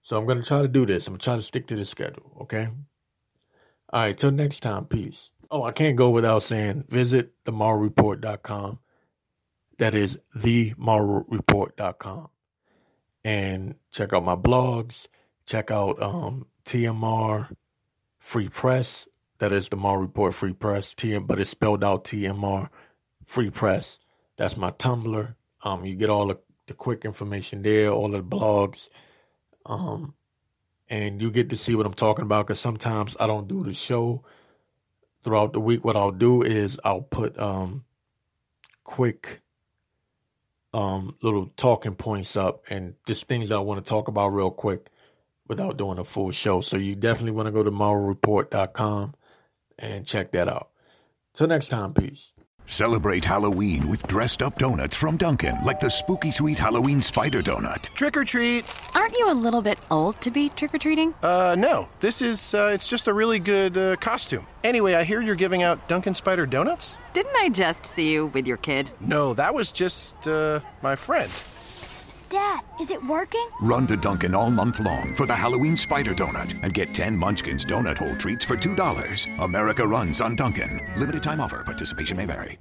So 0.02 0.16
I'm 0.16 0.26
going 0.26 0.38
to 0.40 0.46
try 0.46 0.62
to 0.62 0.68
do 0.68 0.86
this. 0.86 1.06
I'm 1.06 1.12
going 1.12 1.18
to 1.20 1.24
try 1.24 1.36
to 1.36 1.42
stick 1.42 1.66
to 1.68 1.76
the 1.76 1.84
schedule, 1.84 2.32
okay? 2.42 2.68
All 3.90 4.00
right, 4.00 4.16
till 4.16 4.30
next 4.30 4.60
time, 4.60 4.86
peace. 4.86 5.30
Oh, 5.50 5.62
I 5.62 5.72
can't 5.72 5.96
go 5.96 6.10
without 6.10 6.42
saying 6.42 6.84
visit 6.88 7.32
themorrowreport.com. 7.44 8.78
That 9.78 9.94
is 9.94 10.18
themorrowreport.com. 10.36 12.28
And 13.24 13.74
check 13.90 14.12
out 14.12 14.24
my 14.24 14.36
blogs. 14.36 15.08
Check 15.46 15.70
out 15.70 16.02
um, 16.02 16.46
TMR 16.64 17.50
Free 18.18 18.48
Press. 18.48 19.08
That 19.38 19.52
is 19.52 19.68
the 19.68 19.76
Morrow 19.76 20.00
Report 20.00 20.34
Free 20.34 20.52
Press. 20.52 20.94
TM, 20.94 21.26
but 21.26 21.40
it's 21.40 21.50
spelled 21.50 21.84
out 21.84 22.04
TMR 22.04 22.68
Free 23.24 23.50
Press. 23.50 23.98
That's 24.36 24.56
my 24.56 24.70
Tumblr. 24.72 25.34
Um, 25.62 25.84
you 25.84 25.94
get 25.94 26.10
all 26.10 26.26
the 26.26 26.38
the 26.68 26.74
quick 26.74 27.04
information 27.04 27.62
there, 27.62 27.90
all 27.90 28.08
the 28.08 28.22
blogs. 28.22 28.88
Um, 29.66 30.14
and 30.88 31.20
you 31.20 31.30
get 31.30 31.50
to 31.50 31.56
see 31.56 31.74
what 31.74 31.86
I'm 31.86 31.94
talking 31.94 32.24
about 32.24 32.46
because 32.46 32.60
sometimes 32.60 33.16
I 33.20 33.26
don't 33.26 33.48
do 33.48 33.62
the 33.62 33.74
show 33.74 34.24
throughout 35.22 35.52
the 35.52 35.60
week. 35.60 35.84
What 35.84 35.96
I'll 35.96 36.10
do 36.12 36.42
is 36.42 36.80
I'll 36.84 37.02
put 37.02 37.38
um 37.38 37.84
quick 38.84 39.42
um 40.72 41.16
little 41.22 41.50
talking 41.56 41.94
points 41.94 42.36
up 42.36 42.62
and 42.70 42.94
just 43.06 43.26
things 43.26 43.48
that 43.48 43.56
I 43.56 43.60
want 43.60 43.84
to 43.84 43.88
talk 43.88 44.08
about 44.08 44.28
real 44.28 44.50
quick 44.50 44.88
without 45.46 45.76
doing 45.76 45.98
a 45.98 46.04
full 46.04 46.30
show. 46.30 46.60
So 46.60 46.76
you 46.76 46.94
definitely 46.94 47.32
want 47.32 47.46
to 47.46 47.52
go 47.52 47.62
to 47.62 47.70
morrowreport.com 47.70 49.14
and 49.78 50.06
check 50.06 50.32
that 50.32 50.48
out. 50.48 50.70
Till 51.34 51.46
next 51.46 51.68
time, 51.68 51.94
peace. 51.94 52.32
Celebrate 52.68 53.24
Halloween 53.24 53.88
with 53.88 54.06
dressed 54.08 54.42
up 54.42 54.58
donuts 54.58 54.94
from 54.94 55.16
Dunkin', 55.16 55.56
like 55.64 55.80
the 55.80 55.88
spooky 55.88 56.30
sweet 56.30 56.58
Halloween 56.58 57.00
spider 57.00 57.42
donut. 57.42 57.84
Trick 57.94 58.14
or 58.14 58.24
treat. 58.24 58.66
Aren't 58.94 59.16
you 59.16 59.30
a 59.30 59.32
little 59.32 59.62
bit 59.62 59.78
old 59.90 60.20
to 60.20 60.30
be 60.30 60.50
trick 60.50 60.74
or 60.74 60.78
treating? 60.78 61.14
Uh, 61.22 61.56
no. 61.58 61.88
This 62.00 62.20
is, 62.20 62.52
uh, 62.52 62.70
it's 62.74 62.86
just 62.86 63.08
a 63.08 63.14
really 63.14 63.38
good 63.38 63.76
uh, 63.78 63.96
costume. 63.96 64.46
Anyway, 64.64 64.94
I 64.94 65.04
hear 65.04 65.22
you're 65.22 65.34
giving 65.34 65.62
out 65.62 65.88
Dunkin' 65.88 66.14
Spider 66.14 66.44
donuts? 66.44 66.98
Didn't 67.14 67.34
I 67.36 67.48
just 67.48 67.86
see 67.86 68.12
you 68.12 68.26
with 68.26 68.46
your 68.46 68.58
kid? 68.58 68.90
No, 69.00 69.32
that 69.32 69.54
was 69.54 69.72
just, 69.72 70.28
uh, 70.28 70.60
my 70.82 70.94
friend. 70.94 71.30
Psst, 71.30 72.14
Dad, 72.28 72.60
is 72.78 72.90
it 72.90 73.02
working? 73.06 73.48
Run 73.62 73.86
to 73.86 73.96
Dunkin' 73.96 74.34
all 74.34 74.50
month 74.50 74.78
long 74.80 75.14
for 75.14 75.24
the 75.24 75.34
Halloween 75.34 75.76
spider 75.76 76.14
donut 76.14 76.52
and 76.62 76.74
get 76.74 76.94
10 76.94 77.16
Munchkins 77.16 77.64
donut 77.64 77.96
hole 77.96 78.14
treats 78.16 78.44
for 78.44 78.56
$2. 78.58 79.42
America 79.42 79.86
runs 79.86 80.20
on 80.20 80.36
Dunkin'. 80.36 80.86
Limited 80.98 81.22
time 81.22 81.40
offer, 81.40 81.64
participation 81.64 82.16
may 82.18 82.26
vary. 82.26 82.56